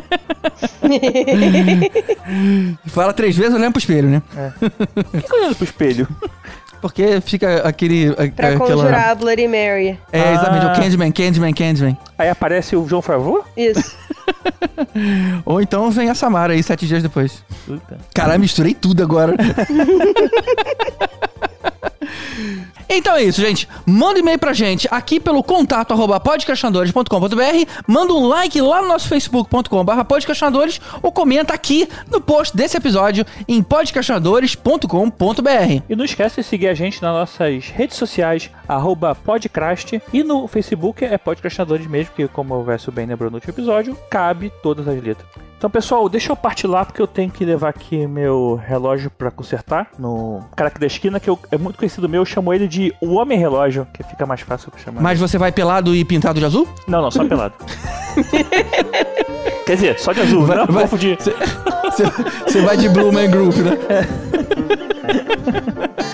Fala 2.85 3.11
três 3.11 3.35
vezes 3.35 3.55
olhando 3.55 3.71
pro 3.73 3.79
espelho, 3.79 4.09
né? 4.09 4.21
Por 5.11 5.23
que 5.23 5.33
olhando 5.35 5.55
pro 5.55 5.65
espelho? 5.65 6.07
Porque 6.83 7.21
fica 7.21 7.65
aquele. 7.65 8.09
a- 8.09 8.15
Pra 8.15 8.25
aquela... 8.49 8.57
conjurar 8.59 9.09
a 9.11 9.15
Bloody 9.15 9.47
Mary. 9.47 9.97
É, 10.11 10.33
exatamente. 10.33 10.65
Ah. 10.65 10.73
O 10.73 10.75
Candyman, 10.75 11.11
Candyman, 11.13 11.53
Candyman. 11.53 11.97
Aí 12.17 12.29
aparece 12.29 12.75
o 12.75 12.85
John 12.85 13.01
Favreau? 13.01 13.41
Isso. 13.55 13.95
Ou 15.45 15.61
então 15.61 15.89
vem 15.91 16.09
a 16.09 16.15
Samara 16.15 16.53
aí 16.53 16.63
sete 16.63 16.87
dias 16.87 17.03
depois. 17.03 17.43
Puta. 17.65 17.97
Caralho, 18.13 18.39
misturei 18.39 18.73
tudo 18.73 19.03
agora. 19.03 19.35
Então 22.89 23.15
é 23.15 23.23
isso, 23.23 23.41
gente. 23.41 23.67
Manda 23.85 24.19
um 24.19 24.21
e-mail 24.21 24.39
pra 24.39 24.53
gente 24.53 24.87
aqui 24.91 25.19
pelo 25.19 25.43
contato 25.43 25.93
arroba. 25.93 26.21
Manda 27.87 28.13
um 28.13 28.27
like 28.27 28.61
lá 28.61 28.81
no 28.81 28.87
nosso 28.87 29.07
facebook.com.br 29.07 30.03
podcastinadores 30.07 30.79
ou 31.01 31.11
comenta 31.11 31.53
aqui 31.53 31.87
no 32.09 32.21
post 32.21 32.55
desse 32.55 32.77
episódio 32.77 33.25
em 33.47 33.63
podcastinadores.com.br. 33.63 35.83
E 35.89 35.95
não 35.95 36.05
esquece 36.05 36.41
de 36.41 36.47
seguir 36.47 36.67
a 36.67 36.73
gente 36.73 37.01
nas 37.01 37.13
nossas 37.13 37.69
redes 37.69 37.97
sociais, 37.97 38.49
arroba 38.67 39.15
podcast. 39.15 40.01
E 40.11 40.23
no 40.23 40.47
Facebook 40.47 41.03
é 41.03 41.17
Podcastinadores 41.17 41.87
mesmo, 41.87 42.13
que 42.15 42.27
como 42.27 42.55
o 42.55 42.63
Verso 42.63 42.91
bem 42.91 43.05
lembrou 43.05 43.29
no 43.29 43.37
último 43.37 43.53
episódio, 43.53 43.97
cabe 44.09 44.51
todas 44.61 44.87
as 44.87 45.01
letras. 45.01 45.52
Então, 45.63 45.71
pessoal, 45.71 46.09
deixa 46.09 46.29
eu 46.29 46.35
partir 46.35 46.67
lá 46.67 46.83
porque 46.83 47.01
eu 47.01 47.07
tenho 47.07 47.31
que 47.31 47.45
levar 47.45 47.69
aqui 47.69 48.05
meu 48.05 48.59
relógio 48.67 49.09
pra 49.09 49.31
consertar. 49.31 49.87
No 49.97 50.43
cara 50.57 50.67
aqui 50.67 50.77
da 50.77 50.85
esquina, 50.85 51.21
que 51.21 51.29
eu- 51.29 51.39
é 51.49 51.57
muito 51.57 51.77
conhecido 51.79 52.09
meu, 52.09 52.19
eu 52.19 52.25
chamo 52.25 52.53
ele 52.53 52.67
de 52.67 52.93
o 52.99 53.13
Homem 53.13 53.39
Relógio, 53.39 53.87
que 53.93 54.03
fica 54.03 54.25
mais 54.25 54.41
fácil 54.41 54.69
pra 54.69 54.81
chamar. 54.81 55.01
Mas 55.01 55.17
você 55.21 55.37
vai 55.37 55.53
pelado 55.53 55.95
e 55.95 56.03
pintado 56.03 56.37
de 56.37 56.45
azul? 56.45 56.67
Não, 56.85 57.01
não, 57.01 57.09
só 57.09 57.23
pelado. 57.23 57.53
Quer 59.65 59.75
dizer, 59.75 59.97
só 60.01 60.11
de 60.11 60.19
azul, 60.19 60.45
Vai- 60.45 60.57
não 60.57 60.65
vai- 60.65 60.83
confundir. 60.83 61.17
Você 62.45 62.61
vai 62.61 62.75
de 62.75 62.89
Blue 62.89 63.13
Man 63.13 63.29
Group, 63.31 63.55
né? 63.55 63.77